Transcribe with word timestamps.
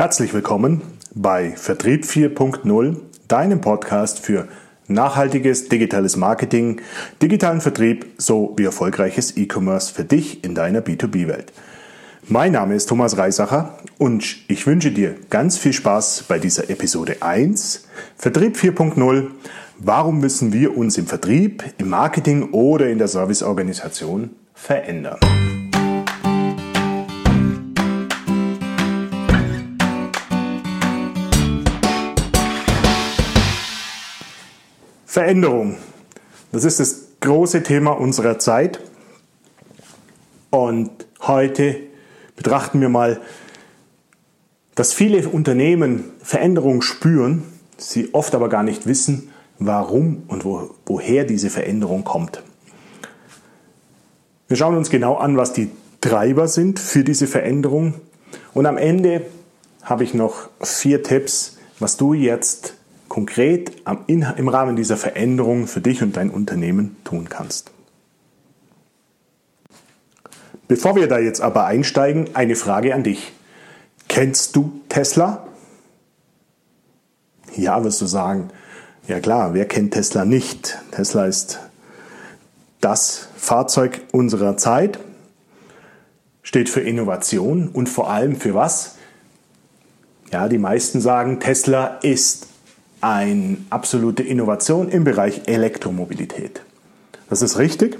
Herzlich 0.00 0.32
willkommen 0.32 0.80
bei 1.14 1.50
Vertrieb 1.56 2.06
4.0, 2.06 2.96
deinem 3.28 3.60
Podcast 3.60 4.18
für 4.18 4.48
nachhaltiges 4.88 5.68
digitales 5.68 6.16
Marketing, 6.16 6.80
digitalen 7.20 7.60
Vertrieb 7.60 8.06
sowie 8.16 8.64
erfolgreiches 8.64 9.36
E-Commerce 9.36 9.92
für 9.92 10.04
dich 10.04 10.42
in 10.42 10.54
deiner 10.54 10.80
B2B-Welt. 10.80 11.52
Mein 12.26 12.52
Name 12.52 12.76
ist 12.76 12.88
Thomas 12.88 13.18
Reisacher 13.18 13.76
und 13.98 14.38
ich 14.48 14.66
wünsche 14.66 14.90
dir 14.90 15.16
ganz 15.28 15.58
viel 15.58 15.74
Spaß 15.74 16.24
bei 16.26 16.38
dieser 16.38 16.70
Episode 16.70 17.16
1, 17.20 17.86
Vertrieb 18.16 18.56
4.0. 18.56 19.26
Warum 19.80 20.18
müssen 20.18 20.54
wir 20.54 20.78
uns 20.78 20.96
im 20.96 21.08
Vertrieb, 21.08 21.62
im 21.76 21.90
Marketing 21.90 22.52
oder 22.52 22.88
in 22.88 22.96
der 22.96 23.08
Serviceorganisation 23.08 24.30
verändern? 24.54 25.18
Veränderung. 35.10 35.74
Das 36.52 36.62
ist 36.62 36.78
das 36.78 37.08
große 37.18 37.64
Thema 37.64 37.90
unserer 37.90 38.38
Zeit. 38.38 38.78
Und 40.50 40.88
heute 41.22 41.78
betrachten 42.36 42.80
wir 42.80 42.90
mal, 42.90 43.20
dass 44.76 44.92
viele 44.92 45.28
Unternehmen 45.28 46.04
Veränderung 46.22 46.80
spüren, 46.80 47.42
sie 47.76 48.14
oft 48.14 48.36
aber 48.36 48.48
gar 48.48 48.62
nicht 48.62 48.86
wissen, 48.86 49.32
warum 49.58 50.22
und 50.28 50.44
wo, 50.44 50.76
woher 50.86 51.24
diese 51.24 51.50
Veränderung 51.50 52.04
kommt. 52.04 52.44
Wir 54.46 54.56
schauen 54.56 54.76
uns 54.76 54.90
genau 54.90 55.16
an, 55.16 55.36
was 55.36 55.52
die 55.52 55.72
Treiber 56.00 56.46
sind 56.46 56.78
für 56.78 57.02
diese 57.02 57.26
Veränderung. 57.26 57.94
Und 58.54 58.64
am 58.64 58.78
Ende 58.78 59.26
habe 59.82 60.04
ich 60.04 60.14
noch 60.14 60.50
vier 60.62 61.02
Tipps, 61.02 61.58
was 61.80 61.96
du 61.96 62.14
jetzt 62.14 62.74
konkret 63.10 63.72
im 64.06 64.48
Rahmen 64.48 64.76
dieser 64.76 64.96
Veränderung 64.96 65.66
für 65.66 65.80
dich 65.80 66.00
und 66.00 66.16
dein 66.16 66.30
Unternehmen 66.30 66.96
tun 67.04 67.28
kannst. 67.28 67.72
Bevor 70.68 70.94
wir 70.94 71.08
da 71.08 71.18
jetzt 71.18 71.40
aber 71.40 71.66
einsteigen, 71.66 72.30
eine 72.34 72.54
Frage 72.54 72.94
an 72.94 73.02
dich. 73.02 73.32
Kennst 74.08 74.54
du 74.54 74.80
Tesla? 74.88 75.44
Ja, 77.56 77.82
wirst 77.82 78.00
du 78.00 78.06
sagen. 78.06 78.50
Ja 79.08 79.18
klar, 79.18 79.54
wer 79.54 79.66
kennt 79.66 79.94
Tesla 79.94 80.24
nicht? 80.24 80.78
Tesla 80.92 81.26
ist 81.26 81.58
das 82.80 83.26
Fahrzeug 83.36 84.02
unserer 84.12 84.56
Zeit, 84.56 85.00
steht 86.44 86.68
für 86.68 86.80
Innovation 86.80 87.68
und 87.68 87.88
vor 87.88 88.08
allem 88.08 88.36
für 88.36 88.54
was? 88.54 88.94
Ja, 90.30 90.48
die 90.48 90.58
meisten 90.58 91.00
sagen, 91.00 91.40
Tesla 91.40 91.98
ist 92.02 92.49
eine 93.00 93.58
absolute 93.70 94.22
Innovation 94.22 94.88
im 94.88 95.04
Bereich 95.04 95.42
Elektromobilität. 95.46 96.62
Das 97.28 97.42
ist 97.42 97.58
richtig. 97.58 97.98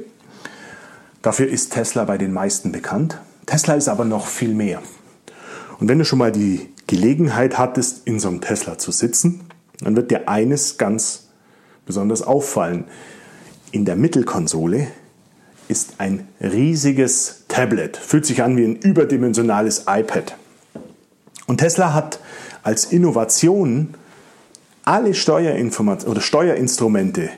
Dafür 1.22 1.48
ist 1.48 1.72
Tesla 1.72 2.04
bei 2.04 2.18
den 2.18 2.32
meisten 2.32 2.72
bekannt. 2.72 3.18
Tesla 3.46 3.74
ist 3.74 3.88
aber 3.88 4.04
noch 4.04 4.26
viel 4.26 4.54
mehr. 4.54 4.82
Und 5.78 5.88
wenn 5.88 5.98
du 5.98 6.04
schon 6.04 6.18
mal 6.18 6.32
die 6.32 6.68
Gelegenheit 6.86 7.58
hattest, 7.58 8.06
in 8.06 8.18
so 8.20 8.28
einem 8.28 8.40
Tesla 8.40 8.78
zu 8.78 8.90
sitzen, 8.90 9.40
dann 9.80 9.96
wird 9.96 10.10
dir 10.10 10.28
eines 10.28 10.76
ganz 10.76 11.28
besonders 11.86 12.22
auffallen. 12.22 12.84
In 13.72 13.84
der 13.84 13.96
Mittelkonsole 13.96 14.88
ist 15.68 15.94
ein 15.98 16.26
riesiges 16.40 17.44
Tablet, 17.48 17.96
fühlt 17.96 18.26
sich 18.26 18.42
an 18.42 18.56
wie 18.56 18.64
ein 18.64 18.76
überdimensionales 18.76 19.84
iPad. 19.86 20.36
Und 21.46 21.58
Tesla 21.58 21.94
hat 21.94 22.20
als 22.62 22.86
Innovation 22.86 23.94
alle 24.84 25.14
Steuerinformationen 25.14 26.12
oder 26.12 26.20
Steuerinstrumente, 26.20 27.30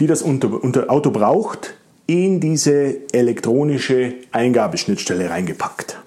die 0.00 0.06
das 0.06 0.24
Auto 0.24 1.10
braucht, 1.10 1.74
in 2.06 2.40
diese 2.40 2.96
elektronische 3.12 4.14
Eingabeschnittstelle 4.32 5.30
reingepackt. 5.30 5.98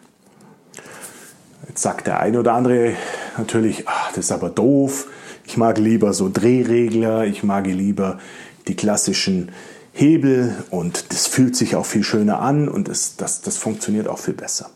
Jetzt 1.67 1.81
sagt 1.81 2.07
der 2.07 2.19
eine 2.19 2.39
oder 2.39 2.53
andere 2.53 2.94
natürlich, 3.38 3.88
ach, 3.88 4.09
das 4.09 4.25
ist 4.25 4.31
aber 4.31 4.49
doof. 4.49 5.07
Ich 5.45 5.57
mag 5.57 5.77
lieber 5.77 6.13
so 6.13 6.29
Drehregler, 6.31 7.25
ich 7.25 7.44
mag 7.44 7.65
lieber 7.67 8.19
die 8.67 8.75
klassischen 8.75 9.51
Hebel 9.94 10.55
und 10.71 11.11
das 11.13 11.27
fühlt 11.27 11.55
sich 11.55 11.75
auch 11.75 11.85
viel 11.85 12.03
schöner 12.03 12.39
an 12.39 12.67
und 12.67 12.88
das, 12.88 13.15
das, 13.15 13.41
das 13.41 13.57
funktioniert 13.57 14.07
auch 14.07 14.19
viel 14.19 14.33
besser. 14.33 14.69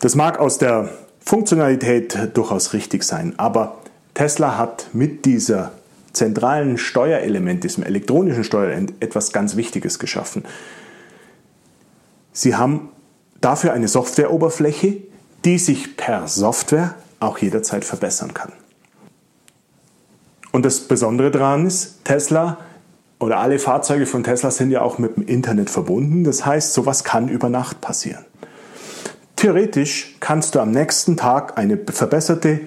Das 0.00 0.14
mag 0.14 0.38
aus 0.38 0.58
der 0.58 0.90
Funktionalität 1.24 2.30
durchaus 2.34 2.72
richtig 2.72 3.02
sein, 3.02 3.34
aber 3.36 3.78
Tesla 4.16 4.56
hat 4.56 4.88
mit 4.94 5.26
dieser 5.26 5.72
zentralen 6.14 6.78
Steuerelement, 6.78 7.62
diesem 7.62 7.84
elektronischen 7.84 8.44
Steuerelement, 8.44 8.94
etwas 9.00 9.30
ganz 9.30 9.56
Wichtiges 9.56 9.98
geschaffen. 9.98 10.42
Sie 12.32 12.56
haben 12.56 12.88
dafür 13.42 13.74
eine 13.74 13.88
Softwareoberfläche, 13.88 15.02
die 15.44 15.58
sich 15.58 15.98
per 15.98 16.28
Software 16.28 16.94
auch 17.20 17.36
jederzeit 17.36 17.84
verbessern 17.84 18.32
kann. 18.32 18.52
Und 20.50 20.64
das 20.64 20.80
Besondere 20.80 21.30
daran 21.30 21.66
ist, 21.66 22.02
Tesla 22.04 22.56
oder 23.18 23.40
alle 23.40 23.58
Fahrzeuge 23.58 24.06
von 24.06 24.24
Tesla 24.24 24.50
sind 24.50 24.70
ja 24.70 24.80
auch 24.80 24.96
mit 24.96 25.16
dem 25.18 25.26
Internet 25.26 25.68
verbunden. 25.68 26.24
Das 26.24 26.46
heißt, 26.46 26.72
sowas 26.72 27.04
kann 27.04 27.28
über 27.28 27.50
Nacht 27.50 27.82
passieren. 27.82 28.24
Theoretisch 29.36 30.16
kannst 30.20 30.54
du 30.54 30.60
am 30.60 30.70
nächsten 30.70 31.18
Tag 31.18 31.58
eine 31.58 31.76
verbesserte 31.76 32.60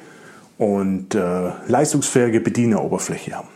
und 0.59 1.15
äh, 1.15 1.51
leistungsfähige 1.67 2.41
Bedieneroberfläche 2.41 3.33
haben. 3.33 3.47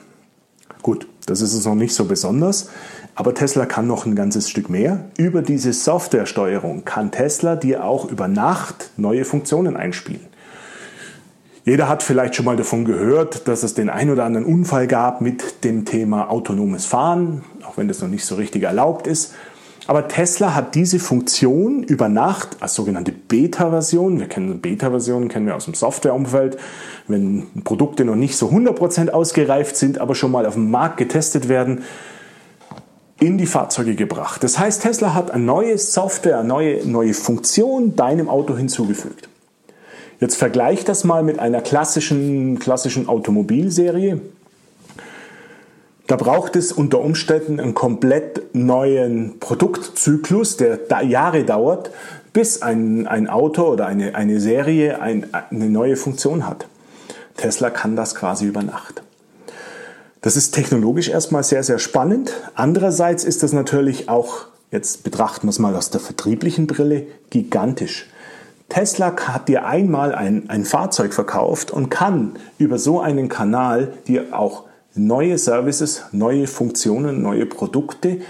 Gut, 0.82 1.08
das 1.28 1.42
ist 1.42 1.54
es 1.54 1.66
noch 1.66 1.76
nicht 1.76 1.94
so 1.94 2.06
besonders, 2.06 2.70
aber 3.14 3.36
Tesla 3.36 3.66
kann 3.66 3.88
noch 3.88 4.06
ein 4.06 4.16
ganzes 4.16 4.50
Stück 4.50 4.70
mehr. 4.70 5.06
Über 5.18 5.42
diese 5.42 5.74
Softwaresteuerung 5.74 6.86
kann 6.86 7.12
Tesla 7.12 7.58
dir 7.58 7.84
auch 7.84 8.10
über 8.10 8.28
Nacht 8.28 8.90
neue 8.98 9.26
Funktionen 9.26 9.78
einspielen. 9.78 10.28
Jeder 11.66 11.88
hat 11.88 12.04
vielleicht 12.04 12.36
schon 12.36 12.46
mal 12.46 12.58
davon 12.58 12.84
gehört, 12.86 13.48
dass 13.48 13.64
es 13.64 13.74
den 13.74 13.90
ein 13.90 14.10
oder 14.10 14.26
anderen 14.26 14.46
Unfall 14.46 14.88
gab 14.88 15.22
mit 15.22 15.64
dem 15.64 15.86
Thema 15.86 16.30
autonomes 16.30 16.86
Fahren, 16.86 17.44
auch 17.66 17.78
wenn 17.78 17.88
das 17.88 18.02
noch 18.02 18.10
nicht 18.10 18.26
so 18.26 18.36
richtig 18.36 18.64
erlaubt 18.64 19.08
ist. 19.08 19.34
Aber 19.86 20.08
Tesla 20.08 20.56
hat 20.56 20.76
diese 20.76 20.98
Funktion 20.98 21.84
über 21.84 22.08
Nacht 22.08 22.58
als 22.62 22.76
sogenannte 22.76 23.12
Beta-Version, 23.12 24.20
wir 24.20 24.28
kennen 24.28 24.62
Beta-Versionen, 24.62 25.28
kennen 25.28 25.46
wir 25.46 25.56
aus 25.56 25.66
dem 25.66 25.74
Softwareumfeld, 25.74 26.58
wenn 27.08 27.48
Produkte 27.64 28.06
noch 28.06 28.16
nicht 28.16 28.38
so 28.38 28.48
100% 28.48 29.10
ausgereift 29.10 29.76
sind, 29.76 29.98
aber 29.98 30.16
schon 30.16 30.32
mal 30.32 30.46
auf 30.46 30.54
dem 30.54 30.72
Markt 30.72 30.98
getestet 30.98 31.50
werden, 31.50 31.84
in 33.20 33.38
die 33.38 33.46
Fahrzeuge 33.46 33.96
gebracht. 33.96 34.44
Das 34.44 34.58
heißt, 34.58 34.82
Tesla 34.82 35.14
hat 35.14 35.32
eine 35.32 35.44
neue 35.44 35.78
Software, 35.78 36.40
eine 36.40 36.48
neue, 36.48 36.88
neue 36.88 37.14
Funktion 37.14 37.96
deinem 37.96 38.30
Auto 38.30 38.56
hinzugefügt. 38.56 39.30
Jetzt 40.20 40.36
vergleich 40.36 40.86
das 40.86 41.04
mal 41.04 41.24
mit 41.24 41.40
einer 41.40 41.62
klassischen, 41.62 42.60
klassischen 42.60 43.10
Automobilserie. 43.10 44.22
Da 46.14 46.18
braucht 46.18 46.56
es 46.56 46.72
unter 46.72 47.00
Umständen 47.00 47.60
einen 47.60 47.74
komplett 47.74 48.54
neuen 48.54 49.40
Produktzyklus, 49.40 50.58
der 50.58 51.02
Jahre 51.02 51.44
dauert, 51.44 51.90
bis 52.34 52.62
ein, 52.62 53.08
ein 53.08 53.28
Auto 53.28 53.64
oder 53.64 53.88
eine, 53.88 54.14
eine 54.14 54.40
Serie 54.40 55.02
ein, 55.02 55.26
eine 55.32 55.72
neue 55.72 55.96
Funktion 55.96 56.48
hat. 56.48 56.68
Tesla 57.36 57.72
kann 57.72 57.96
das 57.96 58.14
quasi 58.14 58.46
über 58.46 58.62
Nacht. 58.62 59.02
Das 60.22 60.36
ist 60.36 60.52
technologisch 60.52 61.10
erstmal 61.10 61.44
sehr, 61.44 61.64
sehr 61.64 61.80
spannend. 61.80 62.32
Andererseits 62.54 63.24
ist 63.24 63.42
das 63.42 63.52
natürlich 63.52 64.08
auch, 64.08 64.46
jetzt 64.70 65.04
betrachten 65.04 65.48
wir 65.48 65.50
es 65.50 65.58
mal 65.58 65.76
aus 65.76 65.90
der 65.90 66.00
vertrieblichen 66.00 66.68
Brille, 66.68 67.08
gigantisch. 67.32 68.08
Tesla 68.70 69.16
hat 69.16 69.48
dir 69.48 69.66
einmal 69.66 70.14
ein, 70.14 70.48
ein 70.48 70.64
Fahrzeug 70.64 71.12
verkauft 71.12 71.72
und 71.72 71.90
kann 71.90 72.34
über 72.60 72.78
so 72.78 73.02
einen 73.02 73.30
Kanal 73.30 73.94
dir 74.06 74.28
auch 74.38 74.66
neue 74.96 75.38
Services, 75.38 76.04
neue 76.12 76.48
Funktionen, 76.48 77.22
neue 77.22 77.46
Produkte 77.46 78.22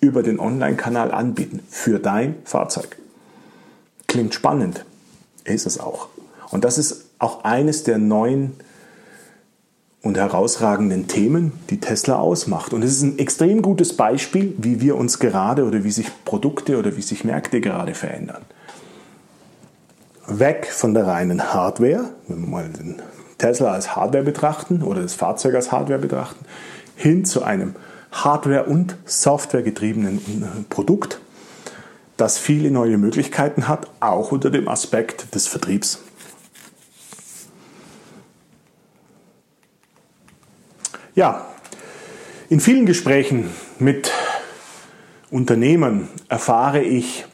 über 0.00 0.22
den 0.22 0.40
Online-Kanal 0.40 1.12
anbieten 1.12 1.60
für 1.68 1.98
dein 1.98 2.36
Fahrzeug. 2.44 2.96
Klingt 4.08 4.34
spannend, 4.34 4.84
ist 5.44 5.66
es 5.66 5.78
auch. 5.78 6.08
Und 6.50 6.64
das 6.64 6.76
ist 6.76 7.06
auch 7.18 7.44
eines 7.44 7.84
der 7.84 7.98
neuen 7.98 8.52
und 10.02 10.16
herausragenden 10.16 11.06
Themen, 11.06 11.52
die 11.70 11.78
Tesla 11.78 12.18
ausmacht. 12.18 12.74
Und 12.74 12.82
es 12.82 12.90
ist 12.90 13.02
ein 13.02 13.18
extrem 13.18 13.62
gutes 13.62 13.96
Beispiel, 13.96 14.52
wie 14.58 14.80
wir 14.80 14.96
uns 14.96 15.20
gerade 15.20 15.64
oder 15.64 15.84
wie 15.84 15.92
sich 15.92 16.08
Produkte 16.24 16.78
oder 16.78 16.96
wie 16.96 17.02
sich 17.02 17.24
Märkte 17.24 17.60
gerade 17.60 17.94
verändern. 17.94 18.42
Weg 20.26 20.66
von 20.66 20.94
der 20.94 21.06
reinen 21.06 21.54
Hardware, 21.54 22.10
wenn 22.26 22.40
wir 22.40 22.48
mal 22.48 22.68
den 22.68 23.00
Tesla 23.42 23.72
als 23.72 23.96
Hardware 23.96 24.22
betrachten 24.22 24.82
oder 24.82 25.02
das 25.02 25.14
Fahrzeug 25.14 25.56
als 25.56 25.72
Hardware 25.72 25.98
betrachten, 25.98 26.44
hin 26.94 27.24
zu 27.24 27.42
einem 27.42 27.74
Hardware- 28.12 28.66
und 28.66 28.96
Software-getriebenen 29.04 30.18
äh, 30.18 30.62
Produkt, 30.68 31.20
das 32.16 32.38
viele 32.38 32.70
neue 32.70 32.98
Möglichkeiten 32.98 33.66
hat, 33.66 33.88
auch 33.98 34.30
unter 34.30 34.50
dem 34.50 34.68
Aspekt 34.68 35.34
des 35.34 35.48
Vertriebs. 35.48 36.04
Ja, 41.16 41.46
in 42.48 42.60
vielen 42.60 42.86
Gesprächen 42.86 43.50
mit 43.80 44.12
Unternehmern 45.30 46.08
erfahre 46.28 46.82
ich, 46.82 47.24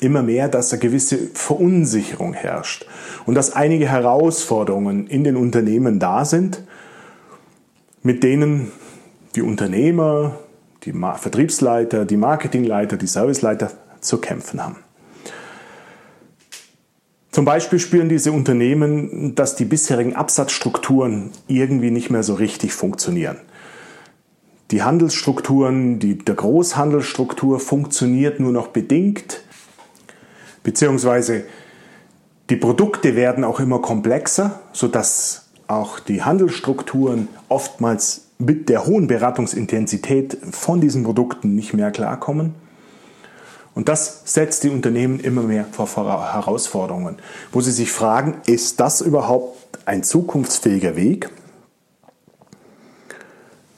immer 0.00 0.22
mehr, 0.22 0.48
dass 0.48 0.72
eine 0.72 0.80
gewisse 0.80 1.18
Verunsicherung 1.34 2.32
herrscht 2.32 2.86
und 3.26 3.34
dass 3.34 3.52
einige 3.52 3.88
Herausforderungen 3.88 5.06
in 5.06 5.24
den 5.24 5.36
Unternehmen 5.36 5.98
da 5.98 6.24
sind, 6.24 6.62
mit 8.02 8.22
denen 8.22 8.72
die 9.34 9.42
Unternehmer, 9.42 10.38
die 10.84 10.92
Vertriebsleiter, 10.92 12.04
die 12.04 12.16
Marketingleiter, 12.16 12.96
die 12.96 13.06
Serviceleiter 13.06 13.70
zu 14.00 14.18
kämpfen 14.18 14.62
haben. 14.62 14.76
Zum 17.30 17.44
Beispiel 17.44 17.78
spüren 17.78 18.08
diese 18.08 18.32
Unternehmen, 18.32 19.34
dass 19.36 19.54
die 19.54 19.64
bisherigen 19.64 20.16
Absatzstrukturen 20.16 21.30
irgendwie 21.46 21.92
nicht 21.92 22.10
mehr 22.10 22.24
so 22.24 22.34
richtig 22.34 22.72
funktionieren. 22.72 23.36
Die 24.72 24.82
Handelsstrukturen, 24.82 25.98
die, 26.00 26.18
der 26.18 26.34
Großhandelsstruktur 26.34 27.60
funktioniert 27.60 28.40
nur 28.40 28.52
noch 28.52 28.68
bedingt, 28.68 29.42
beziehungsweise 30.62 31.44
die 32.50 32.56
Produkte 32.56 33.14
werden 33.14 33.44
auch 33.44 33.60
immer 33.60 33.80
komplexer, 33.80 34.60
sodass 34.72 35.46
auch 35.68 36.00
die 36.00 36.22
Handelsstrukturen 36.22 37.28
oftmals 37.48 38.22
mit 38.38 38.68
der 38.68 38.86
hohen 38.86 39.06
Beratungsintensität 39.06 40.36
von 40.50 40.80
diesen 40.80 41.04
Produkten 41.04 41.54
nicht 41.54 41.74
mehr 41.74 41.90
klarkommen. 41.92 42.54
Und 43.74 43.88
das 43.88 44.22
setzt 44.24 44.64
die 44.64 44.70
Unternehmen 44.70 45.20
immer 45.20 45.42
mehr 45.42 45.64
vor 45.70 45.86
Herausforderungen, 45.86 47.16
wo 47.52 47.60
sie 47.60 47.70
sich 47.70 47.92
fragen, 47.92 48.38
ist 48.46 48.80
das 48.80 49.00
überhaupt 49.00 49.78
ein 49.86 50.02
zukunftsfähiger 50.02 50.96
Weg? 50.96 51.30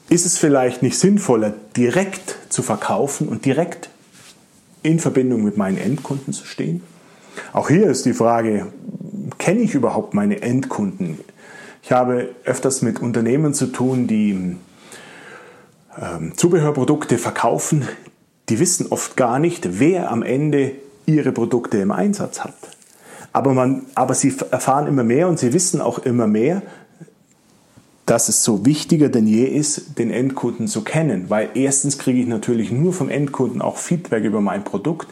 Ist 0.09 0.25
es 0.25 0.37
vielleicht 0.37 0.81
nicht 0.81 0.97
sinnvoller, 0.97 1.53
direkt 1.77 2.37
zu 2.49 2.63
verkaufen 2.63 3.27
und 3.27 3.45
direkt 3.45 3.89
in 4.83 4.99
Verbindung 4.99 5.43
mit 5.43 5.57
meinen 5.57 5.77
Endkunden 5.77 6.33
zu 6.33 6.45
stehen? 6.45 6.83
Auch 7.51 7.69
hier 7.69 7.87
ist 7.87 8.05
die 8.05 8.13
Frage, 8.13 8.67
kenne 9.37 9.61
ich 9.61 9.73
überhaupt 9.73 10.13
meine 10.13 10.41
Endkunden? 10.41 11.19
Ich 11.81 11.91
habe 11.91 12.29
öfters 12.45 12.81
mit 12.81 13.01
Unternehmen 13.01 13.53
zu 13.53 13.67
tun, 13.67 14.07
die 14.07 14.57
ähm, 16.01 16.37
Zubehörprodukte 16.37 17.17
verkaufen, 17.17 17.87
die 18.49 18.59
wissen 18.59 18.87
oft 18.89 19.17
gar 19.17 19.39
nicht, 19.39 19.79
wer 19.79 20.11
am 20.11 20.23
Ende 20.23 20.73
ihre 21.05 21.31
Produkte 21.31 21.77
im 21.77 21.91
Einsatz 21.91 22.41
hat. 22.41 22.55
Aber, 23.31 23.53
man, 23.53 23.87
aber 23.95 24.13
sie 24.13 24.33
erfahren 24.51 24.87
immer 24.87 25.03
mehr 25.03 25.27
und 25.27 25.39
sie 25.39 25.53
wissen 25.53 25.81
auch 25.81 25.99
immer 25.99 26.27
mehr, 26.27 26.61
dass 28.05 28.29
es 28.29 28.43
so 28.43 28.65
wichtiger 28.65 29.09
denn 29.09 29.27
je 29.27 29.45
ist, 29.45 29.97
den 29.97 30.11
Endkunden 30.11 30.67
zu 30.67 30.83
kennen. 30.83 31.29
Weil 31.29 31.49
erstens 31.53 31.97
kriege 31.97 32.19
ich 32.19 32.27
natürlich 32.27 32.71
nur 32.71 32.93
vom 32.93 33.09
Endkunden 33.09 33.61
auch 33.61 33.77
Feedback 33.77 34.23
über 34.23 34.41
mein 34.41 34.63
Produkt 34.63 35.07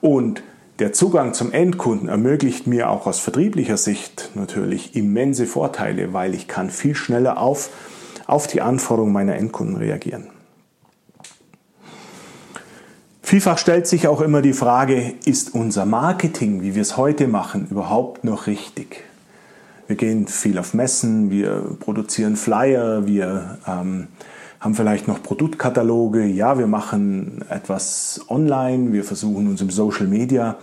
und 0.00 0.42
der 0.80 0.94
Zugang 0.94 1.34
zum 1.34 1.52
Endkunden 1.52 2.08
ermöglicht 2.08 2.66
mir 2.66 2.88
auch 2.88 3.06
aus 3.06 3.18
vertrieblicher 3.18 3.76
Sicht 3.76 4.30
natürlich 4.34 4.96
immense 4.96 5.44
Vorteile, 5.46 6.14
weil 6.14 6.34
ich 6.34 6.48
kann 6.48 6.70
viel 6.70 6.94
schneller 6.94 7.36
auf, 7.36 7.68
auf 8.26 8.46
die 8.46 8.62
Anforderungen 8.62 9.12
meiner 9.12 9.36
Endkunden 9.36 9.76
reagieren. 9.76 10.28
Vielfach 13.20 13.58
stellt 13.58 13.86
sich 13.86 14.08
auch 14.08 14.22
immer 14.22 14.40
die 14.40 14.54
Frage, 14.54 15.14
ist 15.26 15.54
unser 15.54 15.84
Marketing, 15.84 16.62
wie 16.62 16.74
wir 16.74 16.82
es 16.82 16.96
heute 16.96 17.28
machen, 17.28 17.68
überhaupt 17.70 18.24
noch 18.24 18.46
richtig? 18.46 19.04
Wir 19.90 19.96
gehen 19.96 20.28
viel 20.28 20.56
auf 20.56 20.72
Messen, 20.72 21.32
wir 21.32 21.76
produzieren 21.80 22.36
Flyer, 22.36 23.08
wir 23.08 23.58
ähm, 23.66 24.06
haben 24.60 24.76
vielleicht 24.76 25.08
noch 25.08 25.20
Produktkataloge, 25.20 26.26
ja, 26.26 26.60
wir 26.60 26.68
machen 26.68 27.44
etwas 27.48 28.20
online, 28.28 28.92
wir 28.92 29.02
versuchen 29.02 29.48
uns 29.48 29.60
im 29.60 29.70
Social 29.70 30.06
Media, 30.06 30.58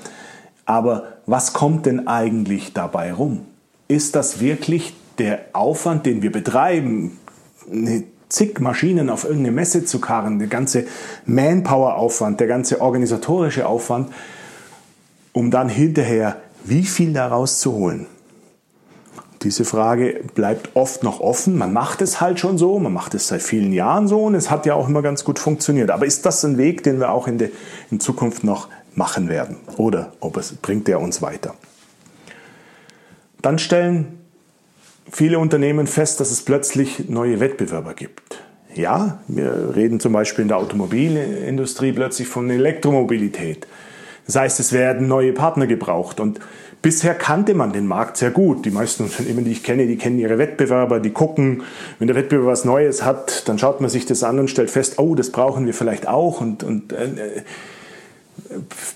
aber 0.63 1.17
was 1.25 1.51
kommt 1.51 1.87
denn 1.87 2.07
eigentlich 2.07 2.71
dabei 2.71 3.11
rum? 3.11 3.41
Ist 3.89 4.15
das 4.15 4.39
wirklich 4.39 4.95
der 5.17 5.39
Aufwand, 5.51 6.05
den 6.05 6.21
wir 6.21 6.31
betreiben, 6.31 7.19
zig 8.29 8.61
Maschinen 8.61 9.09
auf 9.09 9.25
irgendeine 9.25 9.51
Messe 9.51 9.83
zu 9.83 9.99
karren, 9.99 10.39
der 10.39 10.47
ganze 10.47 10.85
Manpower-Aufwand, 11.25 12.39
der 12.39 12.47
ganze 12.47 12.79
organisatorische 12.79 13.67
Aufwand, 13.67 14.09
um 15.33 15.51
dann 15.51 15.67
hinterher 15.67 16.37
wie 16.63 16.83
viel 16.83 17.11
daraus 17.11 17.59
zu 17.59 17.73
holen? 17.73 18.07
Diese 19.43 19.65
Frage 19.65 20.21
bleibt 20.33 20.71
oft 20.75 21.03
noch 21.03 21.19
offen. 21.19 21.57
Man 21.57 21.71
macht 21.71 22.01
es 22.01 22.19
halt 22.19 22.39
schon 22.39 22.57
so, 22.57 22.79
man 22.79 22.93
macht 22.93 23.13
es 23.13 23.27
seit 23.27 23.41
vielen 23.41 23.71
Jahren 23.71 24.07
so 24.07 24.23
und 24.23 24.35
es 24.35 24.49
hat 24.49 24.65
ja 24.65 24.73
auch 24.73 24.87
immer 24.87 25.01
ganz 25.01 25.23
gut 25.23 25.37
funktioniert. 25.37 25.91
Aber 25.91 26.05
ist 26.05 26.25
das 26.25 26.43
ein 26.43 26.57
Weg, 26.57 26.83
den 26.83 26.99
wir 26.99 27.11
auch 27.11 27.27
in, 27.27 27.37
der, 27.37 27.49
in 27.91 27.99
Zukunft 27.99 28.43
noch 28.43 28.67
machen 28.95 29.29
werden? 29.29 29.57
Oder 29.77 30.13
ob 30.19 30.37
es 30.37 30.53
bringt 30.53 30.89
er 30.89 30.99
uns 30.99 31.21
weiter? 31.21 31.53
Dann 33.41 33.59
stellen 33.59 34.19
viele 35.11 35.39
Unternehmen 35.39 35.87
fest, 35.87 36.19
dass 36.19 36.31
es 36.31 36.41
plötzlich 36.41 37.07
neue 37.07 37.39
Wettbewerber 37.39 37.93
gibt. 37.93 38.43
Ja, 38.73 39.19
wir 39.27 39.75
reden 39.75 39.99
zum 39.99 40.13
Beispiel 40.13 40.43
in 40.43 40.49
der 40.49 40.57
Automobilindustrie 40.57 41.93
plötzlich 41.93 42.27
von 42.27 42.49
Elektromobilität. 42.49 43.67
Das 44.27 44.35
heißt, 44.35 44.59
es 44.59 44.73
werden 44.73 45.07
neue 45.07 45.33
Partner 45.33 45.67
gebraucht 45.67 46.19
und 46.19 46.39
bisher 46.81 47.15
kannte 47.15 47.53
man 47.53 47.73
den 47.73 47.87
Markt 47.87 48.17
sehr 48.17 48.31
gut. 48.31 48.65
Die 48.65 48.71
meisten 48.71 49.03
Unternehmen, 49.03 49.45
die 49.45 49.51
ich 49.51 49.63
kenne, 49.63 49.87
die 49.87 49.97
kennen 49.97 50.19
ihre 50.19 50.37
Wettbewerber, 50.37 50.99
die 50.99 51.11
gucken, 51.11 51.63
wenn 51.97 52.07
der 52.07 52.15
Wettbewerber 52.15 52.51
was 52.51 52.65
Neues 52.65 53.03
hat, 53.03 53.47
dann 53.47 53.57
schaut 53.57 53.81
man 53.81 53.89
sich 53.89 54.05
das 54.05 54.23
an 54.23 54.39
und 54.39 54.49
stellt 54.49 54.69
fest, 54.69 54.99
oh, 54.99 55.15
das 55.15 55.31
brauchen 55.31 55.65
wir 55.65 55.73
vielleicht 55.73 56.07
auch 56.07 56.41
und, 56.41 56.63
und 56.63 56.93
äh, 56.93 57.43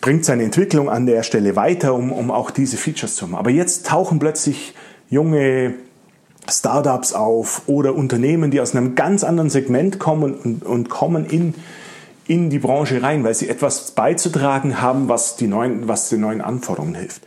bringt 0.01 0.25
seine 0.25 0.43
Entwicklung 0.43 0.89
an 0.89 1.05
der 1.05 1.23
Stelle 1.23 1.55
weiter, 1.55 1.93
um, 1.93 2.11
um 2.11 2.29
auch 2.29 2.51
diese 2.51 2.77
Features 2.77 3.15
zu 3.15 3.25
haben. 3.25 3.35
Aber 3.35 3.49
jetzt 3.49 3.87
tauchen 3.87 4.19
plötzlich 4.19 4.73
junge 5.09 5.73
Startups 6.49 7.13
auf 7.13 7.63
oder 7.67 7.95
Unternehmen, 7.95 8.51
die 8.51 8.61
aus 8.61 8.75
einem 8.75 8.95
ganz 8.95 9.23
anderen 9.23 9.49
Segment 9.49 9.99
kommen 9.99 10.33
und, 10.33 10.63
und 10.63 10.89
kommen 10.89 11.25
in, 11.25 11.53
in 12.31 12.49
die 12.49 12.59
Branche 12.59 13.03
rein, 13.03 13.25
weil 13.25 13.35
sie 13.35 13.49
etwas 13.49 13.91
beizutragen 13.91 14.81
haben, 14.81 15.09
was, 15.09 15.35
die 15.35 15.47
neuen, 15.47 15.89
was 15.89 16.07
den 16.07 16.21
neuen 16.21 16.39
Anforderungen 16.39 16.95
hilft. 16.95 17.23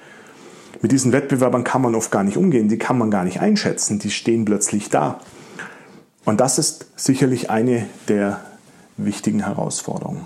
Mit 0.81 0.93
diesen 0.93 1.13
Wettbewerbern 1.13 1.63
kann 1.63 1.83
man 1.83 1.95
oft 1.95 2.11
gar 2.11 2.25
nicht 2.25 2.39
umgehen, 2.39 2.71
die 2.71 2.79
kann 2.79 2.97
man 2.97 3.11
gar 3.11 3.23
nicht 3.23 3.39
einschätzen, 3.39 3.99
die 3.99 4.11
stehen 4.11 4.47
plötzlich 4.47 4.89
da. 4.89 5.21
Und 6.25 6.41
das 6.41 6.59
ist 6.59 6.87
sicherlich 6.97 7.51
eine 7.51 7.87
der 8.09 8.41
wichtigen 8.97 9.45
Herausforderungen. 9.45 10.25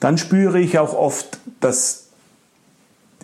Dann 0.00 0.18
spüre 0.18 0.58
ich 0.58 0.80
auch 0.80 0.94
oft, 0.94 1.38
dass 1.60 2.08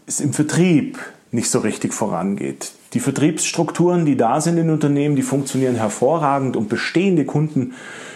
es 0.07 0.21
im 0.21 0.33
Vertrieb 0.33 1.01
nicht 1.33 1.51
so 1.51 1.59
richtig 1.59 1.93
vorangeht. 1.93 2.71
Die 2.95 3.01
Vertriebsstrukturen, 3.01 4.07
die 4.07 4.17
da 4.17 4.41
sind 4.41 4.57
in 4.57 4.71
Unternehmen, 4.71 5.15
die 5.15 5.23
funktionieren 5.23 5.77
hervorragend, 5.77 6.57
um 6.57 6.69
bestehende 6.69 7.25
Kunden, 7.25 7.75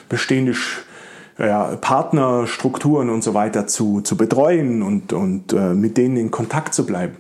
bestehende 0.09 0.55
ja, 1.39 1.77
Partnerstrukturen 1.77 3.11
und 3.11 3.23
so 3.23 3.35
weiter 3.35 3.67
zu, 3.67 4.01
zu 4.01 4.17
betreuen 4.17 4.83
und, 4.83 5.13
und 5.13 5.53
äh, 5.53 5.75
mit 5.75 5.97
denen 5.97 6.17
in 6.17 6.31
Kontakt 6.31 6.73
zu 6.75 6.87
bleiben. 6.87 7.17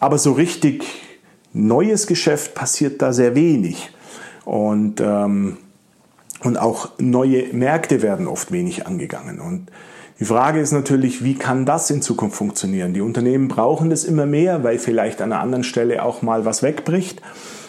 Aber 0.00 0.18
so 0.18 0.32
richtig 0.32 0.84
neues 1.52 2.06
Geschäft 2.06 2.54
passiert 2.54 3.00
da 3.02 3.12
sehr 3.12 3.34
wenig. 3.34 3.90
Und, 4.44 5.00
ähm, 5.00 5.58
und 6.42 6.56
auch 6.58 6.90
neue 6.98 7.52
Märkte 7.52 8.02
werden 8.02 8.26
oft 8.26 8.52
wenig 8.52 8.86
angegangen. 8.86 9.40
Und 9.40 9.70
die 10.22 10.28
Frage 10.28 10.60
ist 10.60 10.70
natürlich, 10.70 11.24
wie 11.24 11.34
kann 11.34 11.66
das 11.66 11.90
in 11.90 12.00
Zukunft 12.00 12.36
funktionieren? 12.36 12.94
Die 12.94 13.00
Unternehmen 13.00 13.48
brauchen 13.48 13.90
das 13.90 14.04
immer 14.04 14.24
mehr, 14.24 14.62
weil 14.62 14.78
vielleicht 14.78 15.20
an 15.20 15.32
einer 15.32 15.42
anderen 15.42 15.64
Stelle 15.64 16.04
auch 16.04 16.22
mal 16.22 16.44
was 16.44 16.62
wegbricht. 16.62 17.20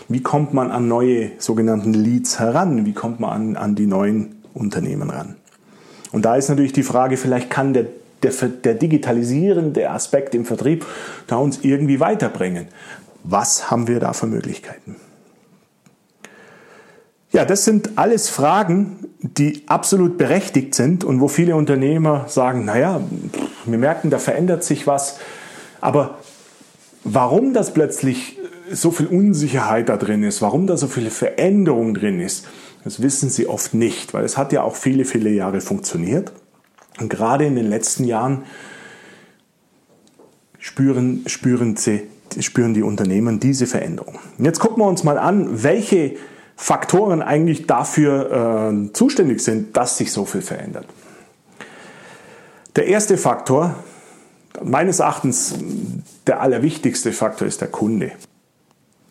Wie 0.07 0.21
kommt 0.21 0.53
man 0.53 0.69
an 0.69 0.87
neue 0.87 1.31
sogenannten 1.39 1.95
Leads 1.95 2.39
heran? 2.39 2.85
Wie 2.85 2.93
kommt 2.93 3.19
man 3.19 3.31
an, 3.31 3.55
an 3.55 3.73
die 3.73 3.87
neuen 3.87 4.43
Unternehmen 4.53 5.09
ran? 5.09 5.35
Und 6.11 6.25
da 6.25 6.35
ist 6.35 6.47
natürlich 6.47 6.73
die 6.73 6.83
Frage, 6.83 7.17
vielleicht 7.17 7.49
kann 7.49 7.73
der, 7.73 7.87
der, 8.21 8.31
der 8.31 8.75
digitalisierende 8.75 9.89
Aspekt 9.89 10.35
im 10.35 10.45
Vertrieb 10.45 10.85
da 11.25 11.37
uns 11.37 11.61
irgendwie 11.63 11.99
weiterbringen. 11.99 12.67
Was 13.23 13.71
haben 13.71 13.87
wir 13.87 13.99
da 13.99 14.13
für 14.13 14.27
Möglichkeiten? 14.27 14.97
Ja, 17.33 17.45
das 17.45 17.65
sind 17.65 17.97
alles 17.97 18.29
Fragen, 18.29 19.07
die 19.19 19.63
absolut 19.65 20.19
berechtigt 20.19 20.75
sind 20.75 21.03
und 21.03 21.19
wo 21.19 21.27
viele 21.27 21.55
Unternehmer 21.55 22.25
sagen, 22.27 22.63
naja, 22.63 23.01
wir 23.65 23.77
merken, 23.79 24.11
da 24.11 24.19
verändert 24.19 24.63
sich 24.63 24.85
was. 24.85 25.17
Aber 25.81 26.19
warum 27.03 27.55
das 27.55 27.73
plötzlich 27.73 28.37
so 28.71 28.91
viel 28.91 29.07
Unsicherheit 29.07 29.89
da 29.89 29.97
drin 29.97 30.21
ist, 30.21 30.43
warum 30.43 30.67
da 30.67 30.77
so 30.77 30.85
viele 30.85 31.09
Veränderung 31.09 31.95
drin 31.95 32.19
ist, 32.19 32.47
das 32.83 33.01
wissen 33.01 33.31
sie 33.31 33.47
oft 33.47 33.73
nicht, 33.73 34.13
weil 34.13 34.25
es 34.25 34.37
hat 34.37 34.53
ja 34.53 34.61
auch 34.61 34.75
viele, 34.75 35.03
viele 35.03 35.31
Jahre 35.31 35.59
funktioniert. 35.59 36.31
Und 36.99 37.09
gerade 37.09 37.45
in 37.45 37.55
den 37.55 37.67
letzten 37.67 38.03
Jahren 38.03 38.43
spüren, 40.59 41.23
spüren 41.25 41.77
sie 41.77 42.03
spüren 42.39 42.73
die 42.73 42.81
Unternehmen 42.81 43.39
diese 43.39 43.67
Veränderung. 43.67 44.19
jetzt 44.39 44.59
gucken 44.59 44.81
wir 44.81 44.87
uns 44.87 45.03
mal 45.03 45.19
an, 45.19 45.63
welche 45.63 46.15
Faktoren 46.55 47.21
eigentlich 47.21 47.67
dafür 47.67 48.71
äh, 48.71 48.93
zuständig 48.93 49.41
sind, 49.41 49.75
dass 49.75 49.97
sich 49.97 50.11
so 50.11 50.25
viel 50.25 50.41
verändert. 50.41 50.85
Der 52.75 52.87
erste 52.87 53.17
Faktor, 53.17 53.75
meines 54.63 54.99
Erachtens 54.99 55.55
der 56.25 56.41
allerwichtigste 56.41 57.11
Faktor, 57.11 57.47
ist 57.47 57.61
der 57.61 57.67
Kunde. 57.67 58.11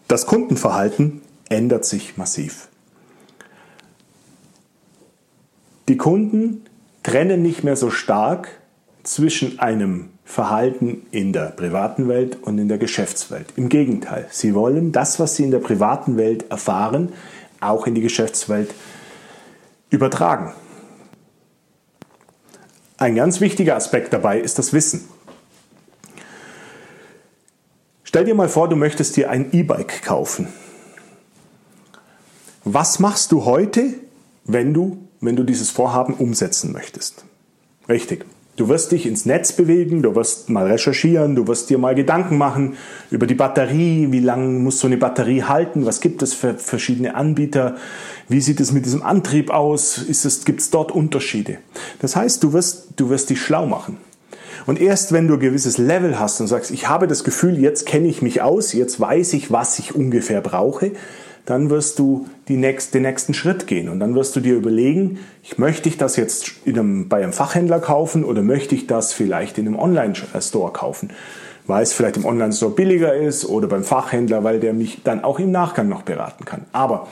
Das 0.09 0.27
Kundenverhalten 0.27 1.23
ändert 1.49 1.85
sich 1.85 2.17
massiv. 2.17 2.69
Die 5.89 5.97
Kunden 5.97 6.65
trennen 7.03 7.43
nicht 7.43 7.65
mehr 7.65 7.77
so 7.77 7.91
stark 7.91 8.49
zwischen 9.03 9.59
einem 9.59 10.11
Verhalten 10.33 11.07
in 11.11 11.35
der 11.35 11.51
privaten 11.51 12.09
Welt 12.09 12.39
und 12.41 12.57
in 12.57 12.67
der 12.67 12.79
Geschäftswelt. 12.79 13.53
Im 13.57 13.69
Gegenteil, 13.69 14.27
sie 14.31 14.55
wollen 14.55 14.91
das, 14.91 15.21
was 15.21 15.37
sie 15.37 15.45
in 15.45 15.51
der 15.51 15.59
privaten 15.59 16.17
Welt 16.17 16.51
erfahren, 16.51 17.13
auch 17.61 17.87
in 17.87 17.95
die 17.95 18.01
Geschäftswelt 18.01 18.73
übertragen. 19.91 20.55
Ein 22.97 23.15
ganz 23.15 23.43
wichtiger 23.43 23.77
Aspekt 23.77 24.15
dabei 24.15 24.41
ist 24.41 24.59
das 24.59 24.73
Wissen. 24.73 25.07
Stell 28.03 28.25
dir 28.25 28.35
mal 28.35 28.49
vor, 28.49 28.71
du 28.71 28.77
möchtest 28.77 29.19
dir 29.19 29.29
ein 29.29 29.53
E-Bike 29.53 30.03
kaufen. 30.03 30.49
Was 32.65 33.01
machst 33.01 33.33
du 33.33 33.45
heute, 33.45 33.93
wenn 34.45 34.73
du, 34.73 34.97
wenn 35.21 35.37
du 35.37 35.45
dieses 35.45 35.69
Vorhaben 35.69 36.15
umsetzen 36.15 36.73
möchtest? 36.73 37.27
Richtig. 37.87 38.25
Du 38.55 38.69
wirst 38.69 38.93
dich 38.93 39.07
ins 39.07 39.25
Netz 39.25 39.53
bewegen, 39.53 40.03
du 40.03 40.15
wirst 40.15 40.51
mal 40.51 40.67
recherchieren, 40.67 41.35
du 41.35 41.47
wirst 41.49 41.71
dir 41.71 41.79
mal 41.79 41.95
Gedanken 41.95 42.37
machen 42.37 42.77
über 43.11 43.27
die 43.27 43.35
Batterie, 43.35 44.09
wie 44.11 44.21
lange 44.21 44.59
muss 44.59 44.79
so 44.79 44.87
eine 44.87 44.99
Batterie 44.99 45.45
halten, 45.45 45.87
was 45.87 46.03
gibt 46.03 46.21
es 46.23 46.35
für 46.35 46.55
verschiedene 46.55 47.15
Anbieter, 47.15 47.77
wie 48.29 48.43
sieht 48.43 48.61
es 48.61 48.71
mit 48.71 48.85
diesem 48.85 49.03
Antrieb 49.03 49.51
aus, 49.51 50.03
gibt 50.45 50.61
es 50.61 50.69
dort 50.69 50.93
Unterschiede. 50.93 51.59
Das 52.01 52.15
heißt, 52.15 52.43
du 52.43 52.53
wirst, 52.53 52.89
du 52.97 53.09
wirst 53.09 53.31
dich 53.31 53.41
schlau 53.41 53.65
machen. 53.65 53.97
Und 54.67 54.79
erst 54.81 55.13
wenn 55.13 55.29
du 55.29 55.35
ein 55.35 55.41
gewisses 55.41 55.79
Level 55.79 56.21
hast 56.21 56.39
und 56.41 56.47
sagst, 56.47 56.71
ich 56.71 56.89
habe 56.91 57.07
das 57.07 57.25
Gefühl, 57.25 57.59
jetzt 57.59 57.87
kenne 57.87 58.07
ich 58.07 58.21
mich 58.21 58.43
aus, 58.43 58.75
jetzt 58.75 59.01
weiß 59.01 59.33
ich, 59.33 59.51
was 59.51 59.79
ich 59.79 59.95
ungefähr 59.95 60.43
brauche, 60.43 60.93
dann 61.45 61.71
wirst 61.71 61.99
du 61.99 62.27
nächst, 62.49 62.95
den 62.95 63.03
nächsten 63.03 63.35
Schritt 63.35 63.67
gehen 63.67 63.89
und 63.89 63.99
dann 64.01 64.15
wirst 64.15 64.37
du 64.37 64.41
dir 64.41 64.55
überlegen, 64.55 65.19
ich 65.43 65.59
möchte 65.59 65.89
ich 65.89 65.97
das 65.97 66.17
jetzt 66.17 66.53
einem, 66.67 67.09
bei 67.09 67.23
einem 67.23 67.33
Fachhändler 67.33 67.81
kaufen 67.81 68.25
oder 68.25 68.43
möchte 68.43 68.75
ich 68.75 68.87
das 68.87 69.13
vielleicht 69.13 69.59
in 69.59 69.67
einem 69.67 69.79
Online-Store 69.79 70.73
kaufen, 70.73 71.11
weil 71.67 71.83
es 71.83 71.93
vielleicht 71.93 72.17
im 72.17 72.25
Online-Store 72.25 72.73
billiger 72.73 73.15
ist 73.15 73.45
oder 73.45 73.67
beim 73.67 73.85
Fachhändler, 73.85 74.45
weil 74.45 74.61
der 74.61 74.73
mich 74.73 75.03
dann 75.03 75.25
auch 75.25 75.39
im 75.39 75.51
Nachgang 75.51 75.89
noch 75.89 76.03
beraten 76.03 76.45
kann. 76.45 76.67
Aber 76.73 77.09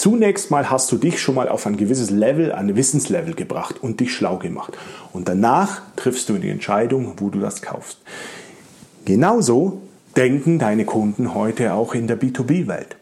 Zunächst 0.00 0.50
mal 0.50 0.70
hast 0.70 0.90
du 0.92 0.96
dich 0.96 1.20
schon 1.20 1.34
mal 1.34 1.50
auf 1.50 1.66
ein 1.66 1.76
gewisses 1.76 2.10
Level, 2.10 2.52
ein 2.52 2.74
Wissenslevel 2.74 3.34
gebracht 3.34 3.82
und 3.82 4.00
dich 4.00 4.14
schlau 4.14 4.38
gemacht. 4.38 4.72
Und 5.12 5.28
danach 5.28 5.82
triffst 5.94 6.30
du 6.30 6.38
die 6.38 6.48
Entscheidung, 6.48 7.14
wo 7.18 7.28
du 7.28 7.38
das 7.38 7.60
kaufst. 7.60 7.98
Genauso 9.04 9.82
denken 10.16 10.58
deine 10.58 10.86
Kunden 10.86 11.34
heute 11.34 11.74
auch 11.74 11.94
in 11.94 12.06
der 12.06 12.18
B2B-Welt. 12.18 12.96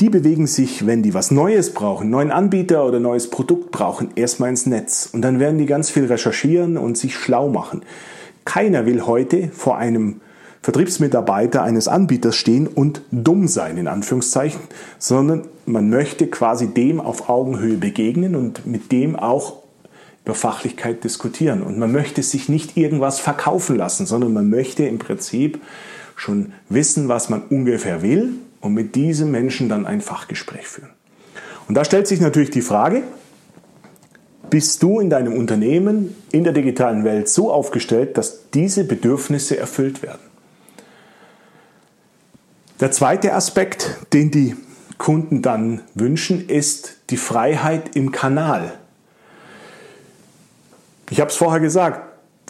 Die 0.00 0.10
bewegen 0.10 0.46
sich, 0.46 0.86
wenn 0.86 1.02
die 1.02 1.12
was 1.12 1.32
Neues 1.32 1.74
brauchen, 1.74 2.08
neuen 2.08 2.30
Anbieter 2.30 2.86
oder 2.86 3.00
neues 3.00 3.30
Produkt 3.30 3.72
brauchen, 3.72 4.10
erstmal 4.14 4.50
ins 4.50 4.64
Netz. 4.64 5.10
Und 5.12 5.22
dann 5.22 5.40
werden 5.40 5.58
die 5.58 5.66
ganz 5.66 5.90
viel 5.90 6.04
recherchieren 6.04 6.76
und 6.76 6.96
sich 6.96 7.16
schlau 7.16 7.48
machen. 7.48 7.82
Keiner 8.44 8.86
will 8.86 9.02
heute 9.06 9.48
vor 9.48 9.76
einem 9.76 10.20
Vertriebsmitarbeiter 10.62 11.64
eines 11.64 11.88
Anbieters 11.88 12.36
stehen 12.36 12.68
und 12.68 13.02
dumm 13.10 13.48
sein, 13.48 13.76
in 13.76 13.88
Anführungszeichen, 13.88 14.60
sondern 15.00 15.48
man 15.66 15.90
möchte 15.90 16.28
quasi 16.28 16.68
dem 16.68 17.00
auf 17.00 17.28
Augenhöhe 17.28 17.76
begegnen 17.76 18.36
und 18.36 18.66
mit 18.66 18.92
dem 18.92 19.16
auch 19.16 19.64
über 20.24 20.36
Fachlichkeit 20.36 21.02
diskutieren. 21.02 21.60
Und 21.60 21.76
man 21.76 21.90
möchte 21.90 22.22
sich 22.22 22.48
nicht 22.48 22.76
irgendwas 22.76 23.18
verkaufen 23.18 23.76
lassen, 23.76 24.06
sondern 24.06 24.32
man 24.32 24.48
möchte 24.48 24.84
im 24.84 24.98
Prinzip 25.00 25.60
schon 26.14 26.52
wissen, 26.68 27.08
was 27.08 27.30
man 27.30 27.42
ungefähr 27.50 28.02
will 28.02 28.34
und 28.60 28.74
mit 28.74 28.94
diesem 28.94 29.30
Menschen 29.30 29.68
dann 29.68 29.86
ein 29.86 30.00
Fachgespräch 30.00 30.66
führen. 30.66 30.90
Und 31.68 31.74
da 31.74 31.84
stellt 31.84 32.06
sich 32.06 32.20
natürlich 32.20 32.50
die 32.50 32.62
Frage, 32.62 33.02
bist 34.50 34.82
du 34.82 35.00
in 35.00 35.10
deinem 35.10 35.34
Unternehmen 35.34 36.16
in 36.32 36.44
der 36.44 36.54
digitalen 36.54 37.04
Welt 37.04 37.28
so 37.28 37.52
aufgestellt, 37.52 38.16
dass 38.16 38.50
diese 38.50 38.84
Bedürfnisse 38.84 39.58
erfüllt 39.58 40.02
werden? 40.02 40.20
Der 42.80 42.90
zweite 42.90 43.34
Aspekt, 43.34 43.98
den 44.12 44.30
die 44.30 44.56
Kunden 44.96 45.42
dann 45.42 45.82
wünschen, 45.94 46.48
ist 46.48 46.96
die 47.10 47.16
Freiheit 47.16 47.94
im 47.94 48.12
Kanal. 48.12 48.72
Ich 51.10 51.20
habe 51.20 51.30
es 51.30 51.36
vorher 51.36 51.60
gesagt, 51.60 52.00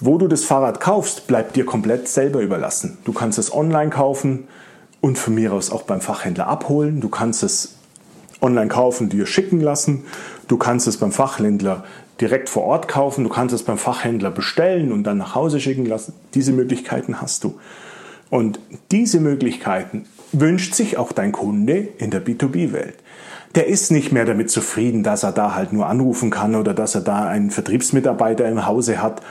wo 0.00 0.18
du 0.18 0.28
das 0.28 0.44
Fahrrad 0.44 0.80
kaufst, 0.80 1.26
bleibt 1.26 1.56
dir 1.56 1.64
komplett 1.64 2.08
selber 2.08 2.40
überlassen. 2.40 2.98
Du 3.04 3.12
kannst 3.12 3.38
es 3.38 3.52
online 3.52 3.90
kaufen 3.90 4.48
und 5.00 5.18
von 5.18 5.34
mir 5.34 5.52
aus 5.52 5.70
auch 5.70 5.82
beim 5.82 6.00
Fachhändler 6.00 6.48
abholen. 6.48 7.00
Du 7.00 7.08
kannst 7.08 7.42
es 7.42 7.76
online 8.40 8.68
kaufen, 8.68 9.08
dir 9.08 9.26
schicken 9.26 9.60
lassen. 9.60 10.04
Du 10.48 10.56
kannst 10.56 10.86
es 10.86 10.96
beim 10.96 11.12
Fachhändler 11.12 11.84
direkt 12.20 12.48
vor 12.48 12.64
Ort 12.64 12.88
kaufen. 12.88 13.24
Du 13.24 13.30
kannst 13.30 13.54
es 13.54 13.62
beim 13.62 13.78
Fachhändler 13.78 14.30
bestellen 14.30 14.92
und 14.92 15.04
dann 15.04 15.18
nach 15.18 15.34
Hause 15.34 15.60
schicken 15.60 15.86
lassen. 15.86 16.14
Diese 16.34 16.52
Möglichkeiten 16.52 17.20
hast 17.20 17.44
du. 17.44 17.58
Und 18.30 18.60
diese 18.90 19.20
Möglichkeiten 19.20 20.04
wünscht 20.32 20.74
sich 20.74 20.98
auch 20.98 21.12
dein 21.12 21.32
Kunde 21.32 21.88
in 21.98 22.10
der 22.10 22.24
B2B-Welt. 22.24 22.96
Der 23.54 23.66
ist 23.66 23.90
nicht 23.90 24.12
mehr 24.12 24.26
damit 24.26 24.50
zufrieden, 24.50 25.02
dass 25.02 25.22
er 25.22 25.32
da 25.32 25.54
halt 25.54 25.72
nur 25.72 25.86
anrufen 25.86 26.30
kann 26.30 26.54
oder 26.54 26.74
dass 26.74 26.94
er 26.94 27.00
da 27.00 27.26
einen 27.26 27.50
Vertriebsmitarbeiter 27.50 28.46
im 28.46 28.66
Hause 28.66 29.00
hat, 29.00 29.22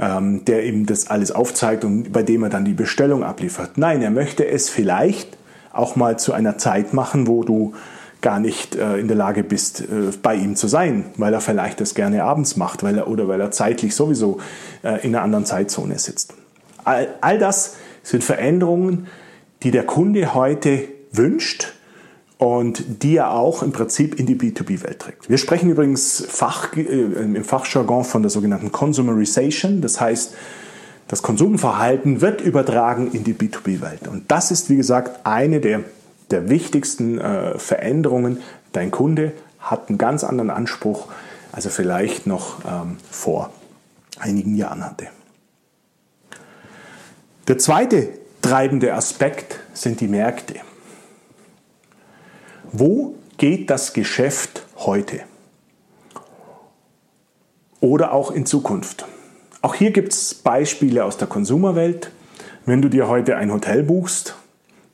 ähm, 0.00 0.44
der 0.46 0.64
ihm 0.64 0.86
das 0.86 1.08
alles 1.08 1.30
aufzeigt 1.30 1.84
und 1.84 2.12
bei 2.12 2.22
dem 2.22 2.42
er 2.42 2.48
dann 2.48 2.64
die 2.64 2.72
Bestellung 2.72 3.22
abliefert. 3.22 3.76
Nein, 3.76 4.00
er 4.02 4.10
möchte 4.10 4.46
es 4.46 4.70
vielleicht 4.70 5.36
auch 5.72 5.94
mal 5.94 6.18
zu 6.18 6.32
einer 6.32 6.58
Zeit 6.58 6.94
machen, 6.94 7.26
wo 7.26 7.44
du 7.44 7.74
gar 8.22 8.40
nicht 8.40 8.76
äh, 8.76 8.96
in 8.96 9.08
der 9.08 9.16
Lage 9.16 9.44
bist, 9.44 9.82
äh, 9.82 9.84
bei 10.22 10.34
ihm 10.34 10.56
zu 10.56 10.68
sein, 10.68 11.04
weil 11.16 11.32
er 11.32 11.40
vielleicht 11.40 11.80
das 11.80 11.94
gerne 11.94 12.24
abends 12.24 12.56
macht 12.56 12.82
weil 12.82 12.98
er, 12.98 13.08
oder 13.08 13.28
weil 13.28 13.40
er 13.40 13.50
zeitlich 13.50 13.94
sowieso 13.94 14.40
äh, 14.82 15.04
in 15.06 15.14
einer 15.14 15.22
anderen 15.22 15.46
Zeitzone 15.46 15.98
sitzt. 15.98 16.34
All, 16.84 17.08
all 17.20 17.38
das 17.38 17.76
sind 18.02 18.24
Veränderungen, 18.24 19.06
die 19.62 19.70
der 19.70 19.84
Kunde 19.84 20.34
heute 20.34 20.84
wünscht 21.12 21.74
und 22.40 23.02
die 23.02 23.18
er 23.18 23.32
auch 23.32 23.62
im 23.62 23.70
Prinzip 23.70 24.18
in 24.18 24.24
die 24.24 24.34
B2B-Welt 24.34 24.98
trägt. 24.98 25.28
Wir 25.28 25.36
sprechen 25.36 25.68
übrigens 25.68 26.24
Fach, 26.26 26.74
äh, 26.74 26.80
im 26.80 27.44
Fachjargon 27.44 28.02
von 28.02 28.22
der 28.22 28.30
sogenannten 28.30 28.72
Consumerization, 28.72 29.82
das 29.82 30.00
heißt, 30.00 30.34
das 31.06 31.20
Konsumverhalten 31.20 32.22
wird 32.22 32.40
übertragen 32.40 33.10
in 33.12 33.24
die 33.24 33.34
B2B-Welt. 33.34 34.08
Und 34.08 34.30
das 34.30 34.50
ist, 34.50 34.70
wie 34.70 34.76
gesagt, 34.76 35.26
eine 35.26 35.60
der, 35.60 35.80
der 36.30 36.48
wichtigsten 36.48 37.18
äh, 37.18 37.58
Veränderungen. 37.58 38.38
Dein 38.72 38.90
Kunde 38.90 39.32
hat 39.58 39.90
einen 39.90 39.98
ganz 39.98 40.24
anderen 40.24 40.48
Anspruch, 40.48 41.08
als 41.52 41.66
er 41.66 41.72
vielleicht 41.72 42.26
noch 42.26 42.64
ähm, 42.64 42.96
vor 43.10 43.50
einigen 44.18 44.56
Jahren 44.56 44.82
hatte. 44.82 45.08
Der 47.48 47.58
zweite 47.58 48.08
treibende 48.40 48.94
Aspekt 48.94 49.60
sind 49.74 50.00
die 50.00 50.08
Märkte. 50.08 50.54
Wo 52.72 53.16
geht 53.36 53.68
das 53.68 53.92
Geschäft 53.92 54.64
heute? 54.76 55.20
Oder 57.80 58.12
auch 58.12 58.30
in 58.30 58.46
Zukunft? 58.46 59.06
Auch 59.62 59.74
hier 59.74 59.90
gibt 59.90 60.12
es 60.12 60.34
Beispiele 60.34 61.04
aus 61.04 61.16
der 61.16 61.26
Konsumerwelt. 61.26 62.12
Wenn 62.66 62.80
du 62.80 62.88
dir 62.88 63.08
heute 63.08 63.36
ein 63.36 63.52
Hotel 63.52 63.82
buchst, 63.82 64.36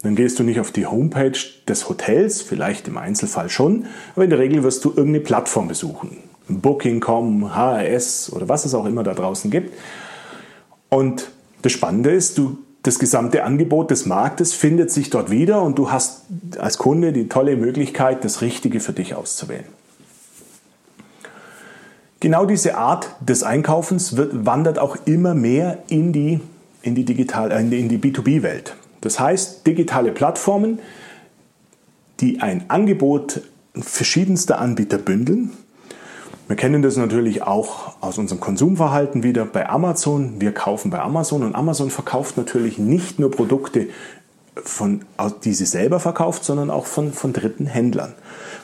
dann 0.03 0.15
gehst 0.15 0.39
du 0.39 0.43
nicht 0.43 0.61
auf 0.61 0.71
die 0.71 0.87
Homepage 0.87 1.39
des 1.69 1.89
Hotels, 1.89 2.41
vielleicht 2.41 2.89
im 2.89 2.97
Einzelfall 2.97 3.51
schon, 3.51 3.87
aber 4.15 4.25
in 4.25 4.31
der 4.31 4.39
Regel 4.39 4.63
wirst 4.63 4.85
du 4.85 4.91
irgendeine 4.91 5.21
Plattform 5.21 5.69
besuchen. 5.69 6.19
Booking.com, 6.49 7.55
HRS 7.55 8.33
oder 8.33 8.49
was 8.49 8.65
es 8.65 8.75
auch 8.75 8.87
immer 8.87 9.03
da 9.03 9.15
draußen 9.15 9.51
gibt. 9.51 9.75
Und 10.89 11.31
das 11.63 11.73
Spannende 11.73 12.11
ist, 12.11 12.39
du 12.39 12.59
das 12.87 12.99
gesamte 12.99 13.43
Angebot 13.45 13.91
des 13.91 14.07
Marktes 14.07 14.53
findet 14.53 14.93
sich 14.93 15.11
dort 15.11 15.31
wieder 15.31 15.63
und 15.63 15.79
du 15.79 15.91
hast 15.91 16.23
als 16.59 16.79
Kunde 16.79 17.13
die 17.13 17.29
tolle 17.29 17.57
Möglichkeit, 17.57 18.25
das 18.25 18.43
Richtige 18.43 18.81
für 18.81 18.93
dich 18.93 19.15
auszuwählen. 19.15 19.65
Genau 22.21 22.47
diese 22.47 22.77
Art 22.77 23.15
des 23.21 23.43
Einkaufens 23.43 24.17
wird, 24.17 24.47
wandert 24.47 24.79
auch 24.79 24.97
immer 25.05 25.35
mehr 25.35 25.79
in 25.89 26.13
die, 26.13 26.41
in 26.83 26.95
die, 26.95 27.05
Digital, 27.05 27.51
äh, 27.51 27.61
in 27.61 27.89
die 27.89 27.99
B2B-Welt. 27.99 28.75
Das 29.01 29.21
heißt, 29.21 29.67
digitale 29.67 30.13
Plattformen, 30.13 30.79
die 32.21 32.41
ein 32.41 32.65
Angebot 32.69 33.43
verschiedenster 33.75 34.59
Anbieter 34.59 34.99
bündeln 34.99 35.51
Wir 36.49 36.55
kennen 36.55 36.81
das 36.81 36.97
natürlich 36.97 37.43
auch 37.43 37.95
aus 38.01 38.19
unserem 38.19 38.41
Konsumverhalten 38.41 39.25
wieder 39.25 39.45
bei 39.45 39.69
Amazon. 39.69 40.41
Wir 40.41 40.53
kaufen 40.53 40.91
bei 40.91 41.01
Amazon 41.01 41.43
und 41.43 41.57
Amazon 41.57 41.91
verkauft 41.91 42.37
natürlich 42.37 42.79
nicht 42.79 43.19
nur 43.19 43.33
Produkte, 43.33 43.89
von, 44.55 45.05
die 45.45 45.53
sie 45.53 45.67
selber 45.67 45.99
verkauft, 45.99 46.45
sondern 46.45 46.71
auch 46.71 46.87
von, 46.87 47.13
von 47.13 47.33
dritten 47.33 47.67
Händlern. 47.67 48.15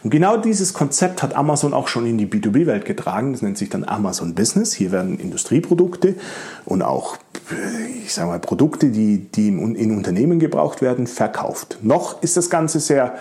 Und 0.05 0.11
genau 0.11 0.37
dieses 0.37 0.75
Konzept 0.75 1.23
hat 1.23 1.35
Amazon 1.35 1.75
auch 1.75 1.89
schon 1.89 2.07
in 2.07 2.19
die 2.19 2.27
B2B-Welt 2.27 2.85
getragen. 2.85 3.33
Das 3.33 3.43
nennt 3.43 3.59
sich 3.59 3.69
dann 3.69 3.85
Amazon 3.85 4.35
Business. 4.35 4.73
Hier 4.73 4.93
werden 4.93 5.19
Industrieprodukte 5.19 6.15
und 6.65 6.83
auch, 6.83 7.19
ich 8.05 8.15
sage 8.15 8.29
mal, 8.29 8.39
Produkte, 8.39 8.91
die, 8.91 9.19
die 9.19 9.49
in 9.49 9.97
Unternehmen 9.97 10.39
gebraucht 10.39 10.83
werden, 10.83 11.07
verkauft. 11.07 11.79
Noch 11.83 12.23
ist 12.23 12.37
das 12.37 12.49
Ganze 12.49 12.81
sehr 12.81 13.17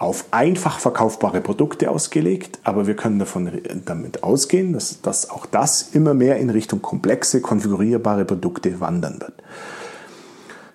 auf 0.00 0.24
einfach 0.30 0.78
verkaufbare 0.78 1.42
Produkte 1.42 1.90
ausgelegt, 1.90 2.58
aber 2.64 2.86
wir 2.86 2.96
können 2.96 3.18
davon 3.18 3.60
damit 3.84 4.22
ausgehen, 4.22 4.72
dass, 4.72 5.02
dass 5.02 5.28
auch 5.28 5.44
das 5.44 5.90
immer 5.92 6.14
mehr 6.14 6.38
in 6.38 6.48
Richtung 6.48 6.80
komplexe, 6.80 7.42
konfigurierbare 7.42 8.24
Produkte 8.24 8.80
wandern 8.80 9.20
wird. 9.20 9.34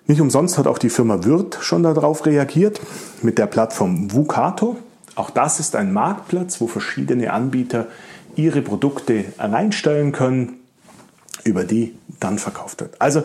Nicht 0.06 0.20
umsonst 0.20 0.58
hat 0.58 0.68
auch 0.68 0.78
die 0.78 0.90
Firma 0.90 1.24
Wirth 1.24 1.58
schon 1.60 1.82
darauf 1.82 2.24
reagiert 2.24 2.80
mit 3.20 3.36
der 3.38 3.46
Plattform 3.46 4.12
Vucato. 4.12 4.76
Auch 5.16 5.30
das 5.30 5.58
ist 5.58 5.74
ein 5.74 5.92
Marktplatz, 5.92 6.60
wo 6.60 6.68
verschiedene 6.68 7.32
Anbieter 7.32 7.88
ihre 8.36 8.62
Produkte 8.62 9.24
reinstellen 9.40 10.12
können, 10.12 10.60
über 11.42 11.64
die 11.64 11.98
dann 12.20 12.38
verkauft 12.38 12.80
wird. 12.80 13.00
Also 13.00 13.24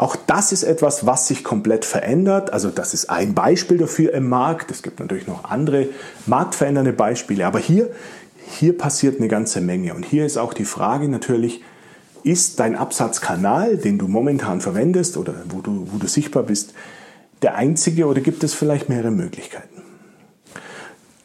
auch 0.00 0.16
das 0.16 0.50
ist 0.50 0.62
etwas, 0.62 1.04
was 1.04 1.28
sich 1.28 1.44
komplett 1.44 1.84
verändert. 1.84 2.54
Also 2.54 2.70
das 2.70 2.94
ist 2.94 3.10
ein 3.10 3.34
Beispiel 3.34 3.76
dafür 3.76 4.14
im 4.14 4.30
Markt. 4.30 4.70
Es 4.70 4.82
gibt 4.82 4.98
natürlich 4.98 5.26
noch 5.26 5.44
andere 5.44 5.88
marktverändernde 6.24 6.94
Beispiele. 6.94 7.46
Aber 7.46 7.58
hier, 7.58 7.90
hier 8.48 8.78
passiert 8.78 9.18
eine 9.18 9.28
ganze 9.28 9.60
Menge. 9.60 9.92
Und 9.92 10.06
hier 10.06 10.24
ist 10.24 10.38
auch 10.38 10.54
die 10.54 10.64
Frage 10.64 11.06
natürlich, 11.06 11.62
ist 12.22 12.60
dein 12.60 12.76
Absatzkanal, 12.76 13.76
den 13.76 13.98
du 13.98 14.08
momentan 14.08 14.62
verwendest 14.62 15.18
oder 15.18 15.34
wo 15.50 15.60
du, 15.60 15.86
wo 15.92 15.98
du 15.98 16.06
sichtbar 16.06 16.44
bist, 16.44 16.72
der 17.42 17.56
einzige 17.56 18.06
oder 18.06 18.22
gibt 18.22 18.42
es 18.42 18.54
vielleicht 18.54 18.88
mehrere 18.88 19.10
Möglichkeiten? 19.10 19.82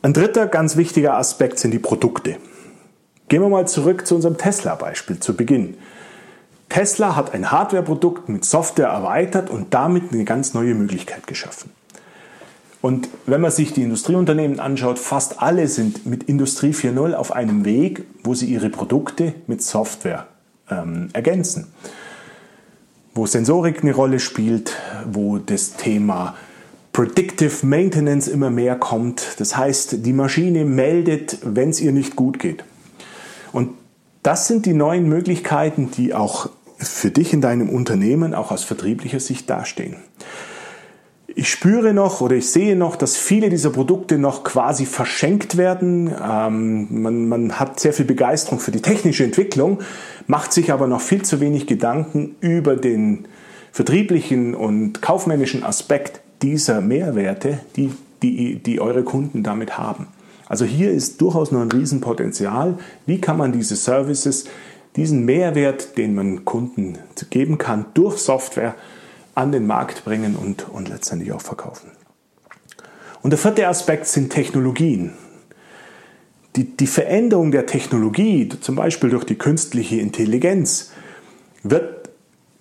Ein 0.01 0.11
dritter 0.11 0.47
ganz 0.47 0.75
wichtiger 0.75 1.15
Aspekt 1.15 1.59
sind 1.59 1.71
die 1.71 1.79
Produkte. 1.79 2.35
Gehen 3.29 3.41
wir 3.41 3.47
mal 3.47 3.69
zurück 3.69 4.05
zu 4.05 4.15
unserem 4.15 4.37
Tesla-Beispiel 4.37 5.21
zu 5.21 5.33
Beginn. 5.33 5.77
Tesla 6.69 7.15
hat 7.15 7.33
ein 7.33 7.51
Hardware-Produkt 7.51 8.29
mit 8.29 8.45
Software 8.45 8.87
erweitert 8.87 9.49
und 9.49 9.73
damit 9.73 10.11
eine 10.11 10.25
ganz 10.25 10.53
neue 10.53 10.73
Möglichkeit 10.73 11.27
geschaffen. 11.27 11.71
Und 12.81 13.09
wenn 13.25 13.41
man 13.41 13.49
sich 13.49 13.73
die 13.73 13.81
Industrieunternehmen 13.81 14.59
anschaut, 14.59 14.99
fast 14.99 15.41
alle 15.41 15.67
sind 15.67 16.05
mit 16.05 16.23
Industrie 16.25 16.71
4.0 16.71 17.13
auf 17.13 17.31
einem 17.31 17.65
Weg, 17.65 18.03
wo 18.23 18.35
sie 18.35 18.45
ihre 18.45 18.69
Produkte 18.69 19.33
mit 19.47 19.63
Software 19.63 20.27
ähm, 20.69 21.09
ergänzen. 21.13 21.67
Wo 23.15 23.25
Sensorik 23.25 23.81
eine 23.81 23.93
Rolle 23.95 24.19
spielt, 24.19 24.75
wo 25.11 25.39
das 25.39 25.77
Thema 25.77 26.35
Predictive 26.93 27.65
Maintenance 27.65 28.27
immer 28.27 28.51
mehr 28.51 28.75
kommt. 28.75 29.39
Das 29.39 29.57
heißt, 29.57 30.05
die 30.05 30.13
Maschine 30.13 30.63
meldet, 30.63 31.39
wenn 31.43 31.71
es 31.71 31.81
ihr 31.81 31.91
nicht 31.91 32.15
gut 32.15 32.37
geht. 32.37 32.63
Und 33.51 33.71
das 34.25 34.47
sind 34.47 34.65
die 34.65 34.73
neuen 34.73 35.07
Möglichkeiten, 35.07 35.91
die 35.91 36.15
auch 36.15 36.49
für 36.77 37.11
dich 37.11 37.31
in 37.31 37.41
deinem 37.41 37.69
Unternehmen 37.69 38.33
auch 38.33 38.51
aus 38.51 38.63
vertrieblicher 38.63 39.19
Sicht 39.19 39.47
dastehen. 39.51 39.97
Ich 41.27 41.49
spüre 41.49 41.93
noch 41.93 42.21
oder 42.21 42.35
ich 42.35 42.49
sehe 42.49 42.75
noch, 42.75 42.95
dass 42.95 43.17
viele 43.17 43.49
dieser 43.49 43.69
Produkte 43.69 44.17
noch 44.17 44.43
quasi 44.43 44.87
verschenkt 44.87 45.57
werden. 45.57 46.07
Ähm, 46.07 46.87
man, 47.03 47.27
man 47.27 47.59
hat 47.59 47.79
sehr 47.79 47.93
viel 47.93 48.05
Begeisterung 48.05 48.59
für 48.59 48.71
die 48.71 48.81
technische 48.81 49.23
Entwicklung, 49.23 49.79
macht 50.25 50.53
sich 50.53 50.71
aber 50.71 50.87
noch 50.87 51.01
viel 51.01 51.21
zu 51.21 51.39
wenig 51.39 51.67
Gedanken 51.67 52.35
über 52.39 52.77
den 52.77 53.27
vertrieblichen 53.71 54.55
und 54.55 55.03
kaufmännischen 55.03 55.63
Aspekt 55.63 56.21
dieser 56.41 56.81
Mehrwerte, 56.81 57.59
die, 57.75 57.91
die, 58.23 58.55
die 58.55 58.81
eure 58.81 59.03
Kunden 59.03 59.43
damit 59.43 59.77
haben. 59.77 60.07
Also 60.47 60.65
hier 60.65 60.91
ist 60.91 61.21
durchaus 61.21 61.51
noch 61.51 61.61
ein 61.61 61.71
Riesenpotenzial. 61.71 62.77
Wie 63.05 63.19
kann 63.19 63.37
man 63.37 63.51
diese 63.51 63.75
Services, 63.75 64.45
diesen 64.95 65.25
Mehrwert, 65.25 65.97
den 65.97 66.15
man 66.15 66.45
Kunden 66.45 66.97
geben 67.29 67.57
kann, 67.57 67.85
durch 67.93 68.17
Software 68.17 68.75
an 69.35 69.51
den 69.51 69.67
Markt 69.67 70.05
bringen 70.05 70.35
und, 70.35 70.69
und 70.69 70.87
letztendlich 70.89 71.33
auch 71.33 71.41
verkaufen. 71.41 71.91
Und 73.21 73.31
der 73.31 73.37
vierte 73.37 73.67
Aspekt 73.67 74.07
sind 74.07 74.31
Technologien. 74.31 75.11
Die, 76.55 76.77
die 76.77 76.87
Veränderung 76.87 77.51
der 77.51 77.65
Technologie, 77.65 78.47
zum 78.61 78.75
Beispiel 78.75 79.09
durch 79.09 79.25
die 79.25 79.35
künstliche 79.35 79.97
Intelligenz, 79.97 80.91
wird 81.63 82.09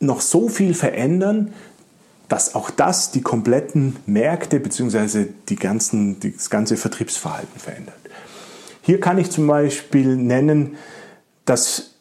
noch 0.01 0.21
so 0.21 0.49
viel 0.49 0.75
verändern, 0.75 1.53
dass 2.29 2.55
auch 2.55 2.71
das 2.71 3.11
die 3.11 3.23
kompletten 3.23 3.97
Märkte 4.07 4.61
bzw. 4.61 5.27
Das 5.47 6.51
ganze 6.51 6.77
Vertriebsverhalten 6.77 7.61
verändert. 7.61 7.95
Hier 8.83 9.01
kann 9.01 9.19
ich 9.19 9.31
zum 9.31 9.47
Beispiel 9.47 10.17
nennen, 10.17 10.77
dass 11.45 11.95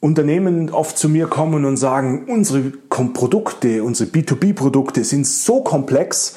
Unternehmen 0.00 0.70
oft 0.70 0.96
zu 0.96 1.08
mir 1.08 1.26
kommen 1.26 1.64
und 1.64 1.76
sagen, 1.76 2.26
unsere 2.28 2.60
Produkte, 2.88 3.82
unsere 3.82 4.10
B2B-Produkte 4.10 5.02
sind 5.02 5.26
so 5.26 5.62
komplex, 5.62 6.36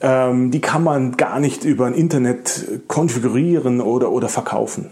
ähm, 0.00 0.50
die 0.50 0.60
kann 0.60 0.82
man 0.82 1.16
gar 1.16 1.38
nicht 1.38 1.64
über 1.64 1.86
ein 1.86 1.94
Internet 1.94 2.82
konfigurieren 2.88 3.80
oder, 3.80 4.10
oder 4.10 4.28
verkaufen. 4.28 4.90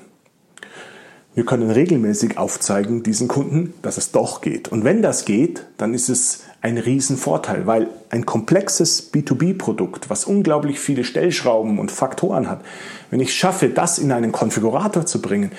Wir 1.35 1.44
können 1.44 1.70
regelmäßig 1.70 2.38
aufzeigen 2.38 3.02
diesen 3.02 3.26
Kunden, 3.26 3.74
dass 3.83 3.96
es 3.96 4.12
doch 4.12 4.40
geht. 4.40 4.68
Und 4.68 4.85
wenn 4.85 5.02
das 5.02 5.24
geht, 5.24 5.66
dann 5.76 5.92
ist 5.92 6.09
es 6.09 6.44
ein 6.64 6.79
Riesenvorteil, 6.79 7.66
weil 7.66 7.88
ein 8.09 8.24
komplexes 8.24 9.12
B2B-Produkt, 9.12 10.09
was 10.09 10.24
unglaublich 10.24 10.81
viele 10.81 11.05
Stellschrauben 11.05 11.79
und 11.79 11.92
Faktoren 11.92 12.48
hat, 12.48 12.62
wenn 13.11 13.20
ich 13.20 13.35
schaffe, 13.35 13.68
das 13.68 13.98
in 13.98 14.11
einen 14.11 14.33
Konfigurator 14.33 15.05
zu 15.05 15.20
bringen, 15.20 15.53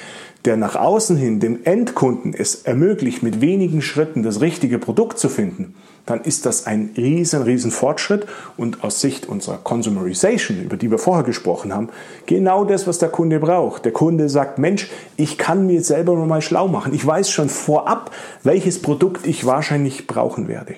der 0.45 0.57
nach 0.57 0.75
außen 0.75 1.15
hin 1.15 1.39
dem 1.39 1.59
Endkunden 1.63 2.33
es 2.33 2.63
ermöglicht, 2.63 3.21
mit 3.21 3.39
wenigen 3.39 3.83
Schritten 3.83 4.23
das 4.23 4.41
richtige 4.41 4.79
Produkt 4.79 5.19
zu 5.19 5.29
finden, 5.29 5.75
dann 6.07 6.21
ist 6.21 6.47
das 6.47 6.65
ein 6.65 6.89
riesen, 6.97 7.43
riesen 7.43 7.69
Fortschritt 7.69 8.25
und 8.57 8.83
aus 8.83 8.99
Sicht 8.99 9.27
unserer 9.27 9.57
Consumerization, 9.57 10.59
über 10.59 10.75
die 10.75 10.89
wir 10.89 10.97
vorher 10.97 11.23
gesprochen 11.23 11.71
haben, 11.71 11.89
genau 12.25 12.65
das, 12.65 12.87
was 12.87 12.97
der 12.97 13.09
Kunde 13.09 13.39
braucht. 13.39 13.85
Der 13.85 13.91
Kunde 13.91 14.27
sagt, 14.27 14.57
Mensch, 14.57 14.89
ich 15.17 15.37
kann 15.37 15.67
mir 15.67 15.83
selber 15.83 16.15
mal 16.15 16.41
schlau 16.41 16.67
machen. 16.67 16.95
Ich 16.95 17.05
weiß 17.05 17.29
schon 17.29 17.49
vorab, 17.49 18.09
welches 18.41 18.81
Produkt 18.81 19.27
ich 19.27 19.45
wahrscheinlich 19.45 20.07
brauchen 20.07 20.47
werde. 20.47 20.75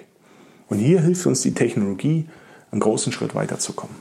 Und 0.70 0.80
hier 0.80 1.02
hilft 1.02 1.26
uns 1.26 1.42
die 1.42 1.54
Technologie, 1.54 2.26
einen 2.72 2.82
großen 2.82 3.12
Schritt 3.12 3.36
weiterzukommen. 3.36 3.96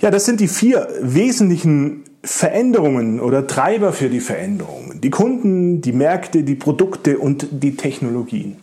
Ja, 0.00 0.10
das 0.10 0.24
sind 0.24 0.40
die 0.40 0.48
vier 0.48 0.88
wesentlichen 1.00 2.02
Veränderungen 2.24 3.20
oder 3.20 3.46
Treiber 3.46 3.92
für 3.92 4.08
die 4.08 4.20
Veränderungen. 4.20 5.00
Die 5.00 5.10
Kunden, 5.10 5.80
die 5.80 5.92
Märkte, 5.92 6.42
die 6.42 6.54
Produkte 6.54 7.18
und 7.18 7.46
die 7.50 7.76
Technologien. 7.76 8.56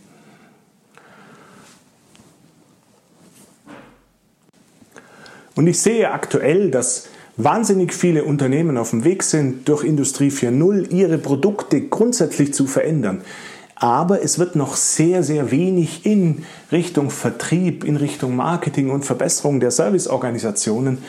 Und 5.55 5.67
ich 5.67 5.81
sehe 5.81 6.11
aktuell, 6.11 6.71
dass 6.71 7.07
wahnsinnig 7.35 7.93
viele 7.93 8.23
Unternehmen 8.23 8.77
auf 8.77 8.91
dem 8.91 9.03
Weg 9.03 9.23
sind, 9.23 9.67
durch 9.67 9.83
Industrie 9.83 10.29
4.0 10.29 10.91
ihre 10.91 11.17
Produkte 11.17 11.81
grundsätzlich 11.81 12.53
zu 12.53 12.65
verändern. 12.65 13.21
Aber 13.79 14.21
es 14.21 14.37
wird 14.39 14.55
noch 14.55 14.75
sehr, 14.75 15.23
sehr 15.23 15.51
wenig 15.51 16.05
in 16.05 16.43
Richtung 16.71 17.09
Vertrieb, 17.09 17.85
in 17.85 17.95
Richtung 17.95 18.35
Marketing 18.35 18.89
und 18.89 19.05
Verbesserung 19.05 19.61
der 19.61 19.71
Serviceorganisationen 19.71 20.99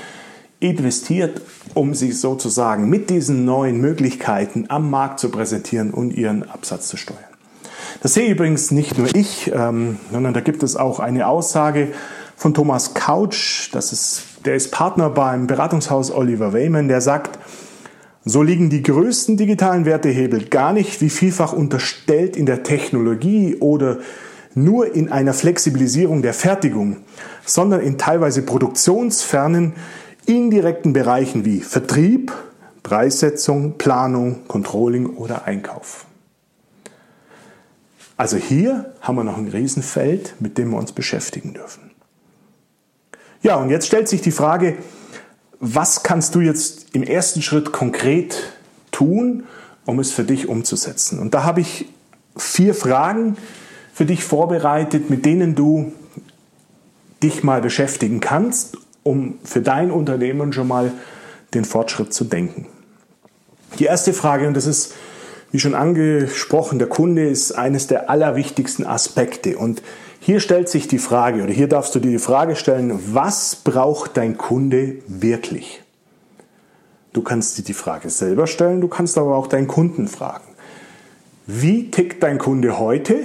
investiert, 0.61 1.41
um 1.75 1.95
sich 1.95 2.21
sozusagen 2.21 2.89
mit 2.89 3.11
diesen 3.11 3.45
neuen 3.45 3.81
Möglichkeiten 3.81 4.67
am 4.69 4.91
Markt 4.91 5.19
zu 5.19 5.31
präsentieren 5.31 5.91
und 5.91 6.13
ihren 6.13 6.49
Absatz 6.49 6.89
zu 6.89 6.97
steuern. 6.97 7.19
Das 8.03 8.15
sehe 8.15 8.31
übrigens 8.31 8.71
nicht 8.71 8.97
nur 8.97 9.15
ich, 9.15 9.51
ähm, 9.53 9.99
sondern 10.13 10.33
da 10.33 10.41
gibt 10.41 10.63
es 10.63 10.77
auch 10.77 11.01
eine 11.01 11.27
Aussage 11.27 11.89
von 12.37 12.55
Thomas 12.55 12.95
Couch, 12.95 13.69
das 13.73 13.93
ist 13.93 14.23
der 14.45 14.55
ist 14.55 14.71
Partner 14.71 15.11
beim 15.11 15.47
Beratungshaus 15.47 16.11
Oliver 16.11 16.55
Wayman, 16.55 16.89
der 16.89 17.03
sagt, 17.03 17.39
so 18.31 18.43
liegen 18.43 18.71
die 18.71 18.83
größten 18.83 19.37
digitalen 19.37 19.85
Wertehebel 19.85 20.45
gar 20.45 20.73
nicht 20.73 21.01
wie 21.01 21.11
vielfach 21.11 21.53
unterstellt 21.53 22.37
in 22.37 22.47
der 22.47 22.63
Technologie 22.63 23.57
oder 23.57 23.99
nur 24.55 24.95
in 24.95 25.11
einer 25.11 25.35
Flexibilisierung 25.35 26.23
der 26.23 26.33
Fertigung, 26.33 26.99
sondern 27.45 27.81
in 27.81 27.99
teilweise 27.99 28.43
produktionsfernen, 28.43 29.73
indirekten 30.27 30.93
Bereichen 30.93 31.45
wie 31.45 31.61
Vertrieb, 31.61 32.33
Preissetzung, 32.85 33.79
Planung, 33.79 34.47
Controlling 34.47 35.07
oder 35.07 35.47
Einkauf. 35.47 36.07
Also 38.17 38.37
hier 38.37 38.95
haben 39.01 39.17
wir 39.17 39.25
noch 39.25 39.39
ein 39.39 39.49
Riesenfeld, 39.49 40.37
mit 40.39 40.57
dem 40.57 40.71
wir 40.71 40.79
uns 40.79 40.93
beschäftigen 40.93 41.55
dürfen. 41.55 41.91
Ja, 43.43 43.57
und 43.57 43.71
jetzt 43.71 43.87
stellt 43.87 44.09
sich 44.09 44.21
die 44.21 44.31
Frage, 44.31 44.77
was 45.61 46.03
kannst 46.03 46.35
du 46.35 46.41
jetzt 46.41 46.95
im 46.95 47.03
ersten 47.03 47.43
Schritt 47.43 47.71
konkret 47.71 48.53
tun, 48.91 49.45
um 49.85 49.99
es 50.01 50.11
für 50.11 50.25
dich 50.25 50.49
umzusetzen? 50.49 51.19
Und 51.19 51.35
da 51.35 51.45
habe 51.45 51.61
ich 51.61 51.87
vier 52.37 52.75
Fragen 52.75 53.37
für 53.93 54.07
dich 54.07 54.25
vorbereitet, 54.25 55.11
mit 55.11 55.27
denen 55.27 55.55
du 55.55 55.93
dich 57.23 57.45
mal 57.45 57.61
beschäftigen 57.61 58.21
kannst, 58.21 58.79
um 59.03 59.39
für 59.45 59.61
dein 59.61 59.91
Unternehmen 59.91 60.55
schon 60.55 60.69
mal 60.69 60.93
den 61.53 61.67
Fortschritt 61.67 62.15
zu 62.15 62.25
denken. 62.25 62.67
Die 63.79 63.85
erste 63.85 64.15
Frage, 64.15 64.47
und 64.49 64.55
das 64.55 64.67
ist, 64.67 64.95
wie 65.53 65.59
schon 65.59 65.75
angesprochen, 65.75 66.79
der 66.79 66.89
Kunde 66.89 67.29
ist 67.29 67.53
eines 67.53 67.87
der 67.87 68.09
allerwichtigsten 68.09 68.87
Aspekte. 68.87 69.59
Und 69.59 69.83
hier 70.21 70.39
stellt 70.39 70.69
sich 70.69 70.87
die 70.87 70.99
Frage, 70.99 71.43
oder 71.43 71.53
hier 71.53 71.67
darfst 71.67 71.95
du 71.95 71.99
dir 71.99 72.11
die 72.11 72.19
Frage 72.19 72.55
stellen, 72.55 73.15
was 73.15 73.57
braucht 73.57 74.19
dein 74.19 74.37
Kunde 74.37 74.99
wirklich? 75.07 75.83
Du 77.15 77.23
kannst 77.23 77.57
dir 77.57 77.63
die 77.63 77.75
Frage 77.75 78.11
selber 78.11 78.47
stellen, 78.47 78.83
du 78.83 78.89
kannst 78.89 79.17
aber 79.17 79.35
auch 79.35 79.47
deinen 79.47 79.67
Kunden 79.67 80.09
fragen. 80.09 80.45
Wie 81.47 81.91
tickt 81.91 82.23
dein 82.23 82.39
Kunde 82.39 82.79
heute? 82.79 83.23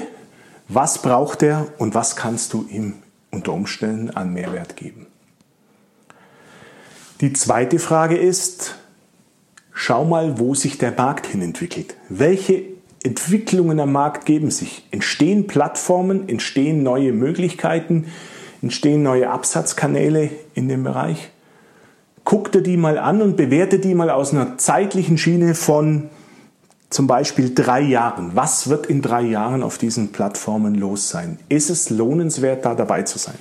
Was 0.69 1.01
braucht 1.01 1.43
er 1.43 1.67
und 1.77 1.93
was 1.93 2.15
kannst 2.15 2.53
du 2.53 2.65
ihm 2.69 2.93
unter 3.29 3.51
Umständen 3.53 4.10
an 4.10 4.34
Mehrwert 4.34 4.77
geben? 4.77 5.05
Die 7.21 7.34
zweite 7.34 7.77
Frage 7.77 8.17
ist, 8.17 8.75
schau 9.73 10.05
mal, 10.05 10.39
wo 10.39 10.55
sich 10.55 10.77
der 10.77 10.91
Markt 10.91 11.27
hin 11.27 11.41
entwickelt. 11.41 11.95
Welche 12.10 12.75
Entwicklungen 13.06 13.80
am 13.80 13.91
Markt 13.91 14.26
geben 14.26 14.50
sich? 14.50 14.84
Entstehen 14.89 15.46
Plattformen, 15.46 16.28
entstehen 16.28 16.82
neue 16.82 17.13
Möglichkeiten, 17.13 18.08
entstehen 18.63 19.04
neue 19.04 19.30
Absatzkanäle 19.30 20.32
in 20.56 20.68
dem 20.68 20.84
Bereich? 20.84 21.30
Guck 22.24 22.52
dir 22.52 22.63
die 22.63 22.78
mal 22.78 22.98
an 22.98 23.22
und 23.22 23.38
bewerte 23.38 23.78
die 23.78 23.94
mal 23.94 24.10
aus 24.10 24.34
einer 24.34 24.58
zeitlichen 24.58 25.20
Schiene 25.20 25.54
von 25.54 26.10
zum 26.89 27.06
Beispiel 27.06 27.54
drei 27.54 27.82
Jahren. 27.82 28.32
Was 28.34 28.70
wird 28.70 28.88
in 28.88 29.04
drei 29.04 29.22
Jahren 29.22 29.62
auf 29.62 29.78
diesen 29.78 30.12
Plattformen 30.12 30.74
los 30.74 31.10
sein? 31.10 31.38
Ist 31.48 31.70
es 31.70 31.91
lohnenswert, 31.91 32.65
da 32.65 32.74
dabei 32.74 33.04
zu 33.04 33.20
sein? 33.20 33.36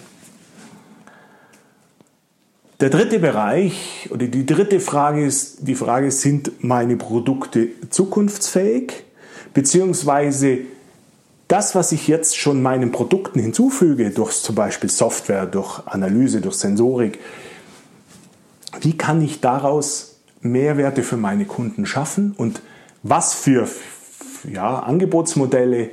Der 2.80 2.90
dritte 2.90 3.18
Bereich 3.18 4.10
oder 4.12 4.26
die 4.26 4.44
dritte 4.44 4.78
Frage 4.78 5.24
ist 5.24 5.66
die 5.66 5.74
Frage, 5.74 6.10
sind 6.10 6.62
meine 6.62 6.96
Produkte 6.96 7.68
zukunftsfähig? 7.88 9.04
Beziehungsweise 9.54 10.58
das, 11.48 11.74
was 11.74 11.92
ich 11.92 12.08
jetzt 12.08 12.36
schon 12.36 12.62
meinen 12.62 12.92
Produkten 12.92 13.38
hinzufüge, 13.38 14.10
durch 14.10 14.32
zum 14.42 14.54
Beispiel 14.54 14.90
Software, 14.90 15.46
durch 15.46 15.86
Analyse, 15.86 16.40
durch 16.40 16.56
Sensorik, 16.56 17.18
wie 18.80 18.96
kann 18.98 19.22
ich 19.22 19.40
daraus 19.40 20.16
Mehrwerte 20.40 21.02
für 21.02 21.16
meine 21.16 21.44
Kunden 21.44 21.86
schaffen 21.86 22.34
und 22.36 22.60
was 23.02 23.34
für 23.34 23.68
ja, 24.50 24.80
Angebotsmodelle 24.80 25.90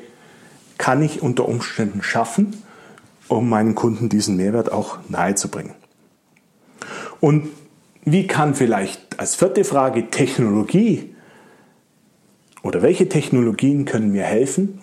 kann 0.78 1.04
ich 1.04 1.22
unter 1.22 1.48
Umständen 1.48 2.02
schaffen, 2.02 2.64
um 3.28 3.48
meinen 3.48 3.76
Kunden 3.76 4.10
diesen 4.10 4.36
Mehrwert 4.36 4.72
auch 4.72 4.98
nahezubringen. 5.08 5.74
Und 7.20 7.50
wie 8.04 8.26
kann 8.26 8.56
vielleicht 8.56 9.20
als 9.20 9.36
vierte 9.36 9.64
Frage 9.64 10.10
Technologie 10.10 11.16
oder 12.64 12.82
welche 12.82 13.10
Technologien 13.10 13.86
können 13.86 14.12
mir 14.12 14.24
helfen, 14.24 14.82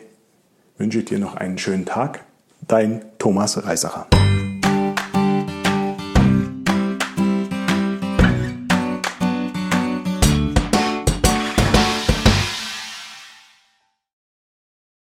wünsche 0.78 0.98
ich 0.98 1.04
dir 1.04 1.20
noch 1.20 1.36
einen 1.36 1.58
schönen 1.58 1.86
Tag. 1.86 2.24
Dein 2.66 3.04
Thomas 3.18 3.64
Reisacher. 3.64 4.08